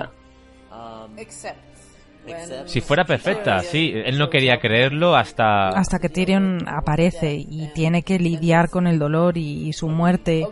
Si 2.66 2.80
fuera 2.80 3.04
perfecta, 3.04 3.60
sí. 3.60 3.92
Él 3.94 4.18
no 4.18 4.30
quería 4.30 4.58
creerlo 4.58 5.14
hasta... 5.14 5.68
Hasta 5.68 5.98
que 5.98 6.08
Tyrion 6.08 6.66
aparece 6.66 7.34
y 7.34 7.68
tiene 7.74 8.02
que 8.02 8.18
lidiar 8.18 8.70
con 8.70 8.86
el 8.86 8.98
dolor 8.98 9.36
y, 9.36 9.72
su 9.72 9.88
muerte 9.88 10.46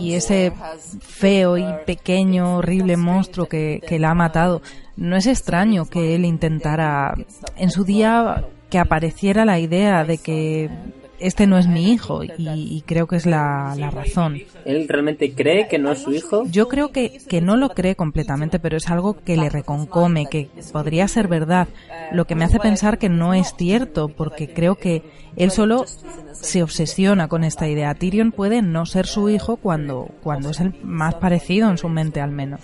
y 0.00 0.14
ese 0.14 0.52
feo 1.00 1.58
y 1.58 1.64
pequeño, 1.84 2.56
horrible 2.56 2.96
monstruo 2.96 3.46
que, 3.46 3.82
que 3.86 3.98
la 3.98 4.10
ha 4.10 4.14
matado. 4.14 4.62
No 4.96 5.16
es 5.16 5.26
extraño 5.26 5.84
que 5.84 6.14
él 6.14 6.24
intentara 6.24 7.14
en 7.56 7.70
su 7.70 7.84
día 7.84 8.46
que 8.70 8.78
apareciera 8.78 9.44
la 9.44 9.58
idea 9.58 10.04
de 10.04 10.18
que 10.18 10.70
este 11.18 11.46
no 11.46 11.58
es 11.58 11.66
mi 11.66 11.92
hijo 11.92 12.22
y, 12.24 12.82
creo 12.86 13.06
que 13.06 13.16
es 13.16 13.26
la, 13.26 13.74
la, 13.76 13.90
razón. 13.90 14.40
¿Él 14.64 14.86
realmente 14.88 15.32
cree 15.32 15.68
que 15.68 15.78
no 15.78 15.92
es 15.92 16.00
su 16.00 16.12
hijo? 16.12 16.44
Yo 16.46 16.68
creo 16.68 16.92
que, 16.92 17.18
que 17.28 17.40
no 17.40 17.56
lo 17.56 17.70
cree 17.70 17.96
completamente, 17.96 18.58
pero 18.58 18.76
es 18.76 18.88
algo 18.88 19.16
que 19.24 19.36
le 19.36 19.48
reconcome, 19.48 20.26
que 20.26 20.48
podría 20.72 21.08
ser 21.08 21.28
verdad, 21.28 21.68
lo 22.12 22.26
que 22.26 22.34
me 22.34 22.44
hace 22.44 22.58
pensar 22.58 22.98
que 22.98 23.08
no 23.08 23.34
es 23.34 23.54
cierto, 23.56 24.08
porque 24.08 24.48
creo 24.52 24.76
que 24.76 25.02
él 25.36 25.50
solo 25.50 25.84
se 26.32 26.62
obsesiona 26.62 27.28
con 27.28 27.44
esta 27.44 27.68
idea. 27.68 27.94
Tyrion 27.94 28.32
puede 28.32 28.62
no 28.62 28.86
ser 28.86 29.06
su 29.06 29.28
hijo 29.28 29.56
cuando, 29.56 30.08
cuando 30.22 30.50
es 30.50 30.60
el 30.60 30.74
más 30.82 31.14
parecido 31.14 31.70
en 31.70 31.78
su 31.78 31.88
mente 31.88 32.20
al 32.20 32.30
menos. 32.30 32.60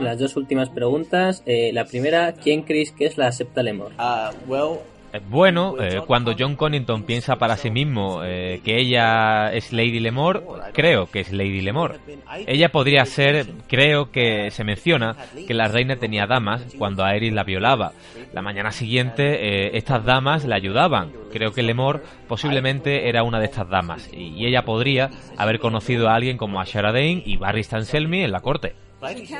Las 0.00 0.18
dos 0.18 0.36
últimas 0.36 0.70
preguntas. 0.70 1.42
Eh, 1.46 1.72
la 1.72 1.84
primera, 1.84 2.32
¿quién 2.32 2.62
creéis 2.62 2.92
que 2.92 3.06
es 3.06 3.18
la 3.18 3.30
Septa 3.32 3.62
Lemor? 3.62 3.92
Eh, 4.46 4.80
bueno, 5.28 5.74
eh, 5.80 6.00
cuando 6.06 6.34
John 6.38 6.56
Connington 6.56 7.04
piensa 7.04 7.36
para 7.36 7.56
sí 7.56 7.70
mismo 7.70 8.22
eh, 8.24 8.60
que 8.64 8.78
ella 8.78 9.52
es 9.52 9.72
Lady 9.72 10.00
Lemore, 10.00 10.40
creo 10.72 11.06
que 11.06 11.20
es 11.20 11.32
Lady 11.32 11.60
Lemore. 11.60 11.98
Ella 12.46 12.70
podría 12.70 13.04
ser, 13.04 13.46
creo 13.68 14.10
que 14.10 14.50
se 14.50 14.64
menciona 14.64 15.16
que 15.46 15.54
la 15.54 15.68
reina 15.68 15.96
tenía 15.96 16.26
damas 16.26 16.64
cuando 16.78 17.04
Aerys 17.04 17.32
la 17.32 17.44
violaba. 17.44 17.92
La 18.32 18.42
mañana 18.42 18.72
siguiente 18.72 19.76
estas 19.76 20.04
damas 20.04 20.44
la 20.44 20.56
ayudaban. 20.56 21.12
Creo 21.32 21.52
que 21.52 21.62
Lemore 21.62 22.00
posiblemente 22.26 23.08
era 23.08 23.22
una 23.22 23.38
de 23.38 23.46
estas 23.46 23.68
damas 23.68 24.10
y 24.12 24.46
ella 24.46 24.64
podría 24.64 25.10
haber 25.36 25.58
conocido 25.58 26.08
a 26.08 26.14
alguien 26.14 26.36
como 26.36 26.60
Ashara 26.60 26.92
Dane 26.92 27.22
y 27.24 27.36
Barry 27.36 27.62
Stanselmy 27.62 28.22
en 28.22 28.32
la 28.32 28.40
corte. 28.40 28.74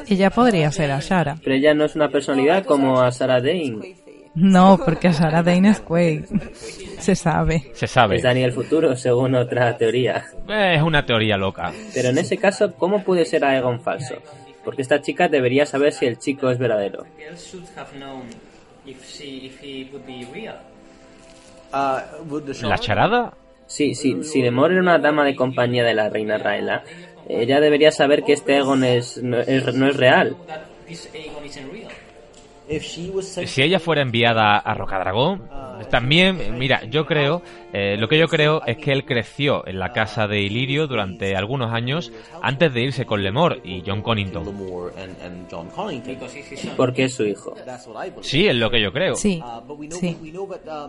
Ella 0.08 0.30
podría 0.30 0.70
ser 0.70 0.90
Ashara. 0.90 1.36
Pero 1.42 1.56
ella 1.56 1.74
no 1.74 1.84
es 1.84 1.96
una 1.96 2.08
personalidad 2.08 2.64
como 2.64 3.00
Ashara 3.00 3.40
Dane. 3.40 4.03
No, 4.34 4.80
porque 4.84 5.12
Sarah 5.12 5.42
Dane 5.42 5.70
es 5.70 5.80
Quaid. 5.80 6.24
Se 6.98 7.14
sabe. 7.14 7.70
Se 7.74 7.86
sabe. 7.86 8.16
Es 8.16 8.22
Daniel 8.22 8.52
Futuro, 8.52 8.96
según 8.96 9.34
otra 9.36 9.76
teoría. 9.76 10.24
Es 10.48 10.82
una 10.82 11.06
teoría 11.06 11.36
loca. 11.36 11.72
Pero 11.94 12.08
en 12.08 12.18
ese 12.18 12.36
caso, 12.36 12.74
¿cómo 12.74 13.04
puede 13.04 13.24
ser 13.24 13.44
Aegon 13.44 13.80
falso? 13.80 14.16
Porque 14.64 14.82
esta 14.82 15.00
chica 15.00 15.28
debería 15.28 15.66
saber 15.66 15.92
si 15.92 16.06
el 16.06 16.18
chico 16.18 16.50
es 16.50 16.58
verdadero. 16.58 17.04
¿La 22.62 22.78
charada? 22.78 23.34
Sí, 23.66 23.94
sí, 23.94 24.22
si 24.24 24.42
Lemor 24.42 24.72
era 24.72 24.80
una 24.80 24.98
dama 24.98 25.24
de 25.24 25.34
compañía 25.34 25.84
de 25.84 25.94
la 25.94 26.08
reina 26.08 26.38
Raela, 26.38 26.82
ella 27.28 27.60
debería 27.60 27.90
saber 27.90 28.22
que 28.24 28.32
este 28.34 28.54
Aegon 28.54 28.84
es, 28.84 29.22
no, 29.22 29.38
es, 29.38 29.74
no 29.74 29.88
es 29.88 29.96
real. 29.96 30.36
Si 33.46 33.62
ella 33.62 33.78
fuera 33.78 34.02
enviada 34.02 34.56
a 34.58 34.74
Rocadragón, 34.74 35.48
también, 35.90 36.58
mira, 36.58 36.84
yo 36.84 37.04
creo, 37.04 37.42
eh, 37.76 37.96
lo 37.98 38.06
que 38.06 38.20
yo 38.20 38.28
creo 38.28 38.62
es 38.66 38.76
que 38.76 38.92
él 38.92 39.04
creció 39.04 39.66
en 39.66 39.80
la 39.80 39.92
casa 39.92 40.28
de 40.28 40.40
Ilirio 40.40 40.86
durante 40.86 41.34
algunos 41.34 41.72
años 41.72 42.12
antes 42.40 42.72
de 42.72 42.82
irse 42.82 43.04
con 43.04 43.24
Lemor 43.24 43.60
y 43.64 43.82
John 43.84 44.00
Connington. 44.00 44.44
Porque 46.76 47.04
es 47.04 47.14
su 47.14 47.24
hijo. 47.24 47.56
Sí, 48.20 48.46
es 48.46 48.54
lo 48.54 48.70
que 48.70 48.80
yo 48.80 48.92
creo. 48.92 49.16
Sí, 49.16 49.42
sí. 49.90 50.16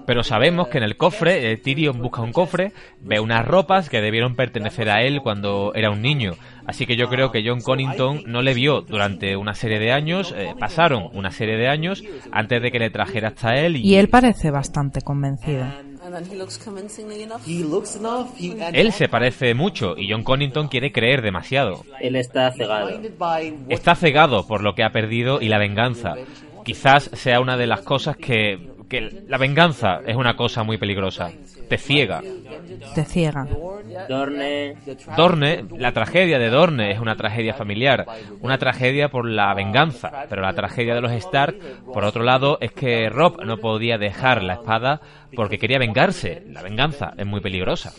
Pero 0.06 0.22
sabemos 0.22 0.68
que 0.68 0.78
en 0.78 0.84
el 0.84 0.96
cofre, 0.96 1.52
eh, 1.52 1.58
Tyrion 1.58 2.00
busca 2.00 2.22
un 2.22 2.32
cofre, 2.32 2.72
ve 3.02 3.20
unas 3.20 3.44
ropas 3.48 3.90
que 3.90 4.00
debieron 4.00 4.36
pertenecer 4.36 4.92
a 4.92 5.02
él 5.02 5.22
cuando 5.24 5.74
era 5.74 5.90
un 5.90 6.04
niño. 6.04 6.34
Así 6.68 6.86
que 6.86 6.96
yo 6.96 7.10
creo 7.10 7.32
que 7.32 7.44
John 7.44 7.62
Connington 7.62 8.24
no 8.28 8.42
le 8.42 8.54
vio 8.54 8.82
durante 8.82 9.36
una 9.36 9.54
serie 9.54 9.80
de 9.80 9.92
años, 9.92 10.34
eh, 10.36 10.54
pasaron 10.60 11.10
una 11.14 11.32
serie 11.32 11.58
de 11.58 11.68
años 11.68 12.04
antes 12.32 12.62
de 12.62 12.72
que 12.72 12.80
le 12.80 12.90
trajera 12.90 13.30
hasta 13.30 13.56
él. 13.56 13.78
Y, 13.78 13.96
él 13.96 14.10
parece 14.10 14.52
bastante 14.52 15.02
convencido. 15.02 15.66
Él 18.74 18.92
se 18.92 19.08
parece 19.10 19.54
mucho 19.54 19.96
y 19.98 20.12
John 20.12 20.24
Connington 20.24 20.68
quiere 20.68 20.92
creer 20.92 21.22
demasiado. 21.22 21.84
Él 22.00 22.16
está 22.16 22.52
cegado. 22.52 22.90
Está 23.70 23.96
cegado 23.96 24.48
por 24.48 24.62
lo 24.62 24.76
que 24.76 24.84
ha 24.84 24.92
perdido 24.92 25.42
y 25.42 25.50
la 25.50 25.58
venganza. 25.58 26.16
Quizás 26.64 27.10
sea 27.14 27.40
una 27.40 27.58
de 27.58 27.68
las 27.68 27.82
cosas 27.82 28.18
que, 28.18 28.72
que 28.90 29.24
la 29.28 29.38
venganza 29.38 30.02
es 30.06 30.16
una 30.16 30.36
cosa 30.36 30.64
muy 30.64 30.78
peligrosa. 30.78 31.32
Te 31.70 31.78
ciega. 31.78 32.22
Te 32.94 33.04
ciega. 33.04 33.48
Dorne. 34.10 34.76
Dorne, 35.16 35.66
la 35.78 35.92
tragedia 35.92 36.40
de 36.40 36.50
Dorne 36.50 36.92
es 36.92 37.00
una 37.00 37.16
tragedia 37.16 37.54
familiar, 37.54 38.06
una 38.42 38.58
tragedia 38.58 39.10
por 39.10 39.30
la 39.30 39.54
venganza, 39.54 40.26
pero 40.30 40.42
la 40.42 40.54
tragedia 40.54 40.96
de 40.96 41.02
los 41.02 41.12
Stark, 41.12 41.56
por 41.94 42.04
otro 42.04 42.24
lado, 42.24 42.58
es 42.62 42.72
que 42.72 43.10
Rob 43.10 43.44
no 43.44 43.58
podía 43.58 43.98
dejar 43.98 44.44
la 44.44 44.56
espada 44.56 45.02
porque 45.36 45.58
quería 45.58 45.80
vengarse. 45.80 46.44
La 46.48 46.62
venganza 46.62 47.14
es 47.18 47.26
muy 47.26 47.42
peligrosa. 47.42 47.94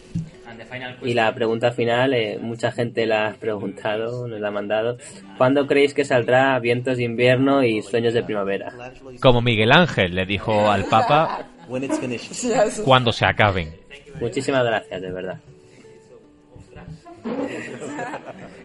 Y 1.03 1.15
la 1.15 1.35
pregunta 1.35 1.73
final, 1.73 2.15
eh, 2.15 2.39
mucha 2.41 2.73
gente 2.73 3.07
la 3.07 3.29
ha 3.29 3.35
preguntado, 3.35 4.27
nos 4.27 4.41
la 4.41 4.49
ha 4.49 4.51
mandado. 4.51 4.97
¿Cuándo 5.37 5.67
creéis 5.67 5.95
que 5.95 6.05
saldrá 6.05 6.59
Vientos 6.59 6.97
de 6.97 7.05
invierno 7.05 7.63
y 7.63 7.83
Sueños 7.83 8.15
de 8.15 8.23
primavera? 8.23 8.73
Como 9.21 9.43
Miguel 9.43 9.73
Ángel 9.73 10.15
le 10.15 10.25
dijo 10.27 10.71
al 10.71 10.85
Papa, 10.87 11.47
cuando 12.85 13.13
se 13.13 13.27
acaben. 13.27 13.75
Muchísimas 14.21 14.65
gracias, 14.65 15.03
de 15.03 15.11
verdad. 15.11 15.41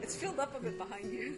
It's 0.02 0.16
filled 0.16 0.39
up 0.39 0.56
a 0.56 0.60
bit 0.60 0.78
behind 0.78 1.12
you. 1.12 1.34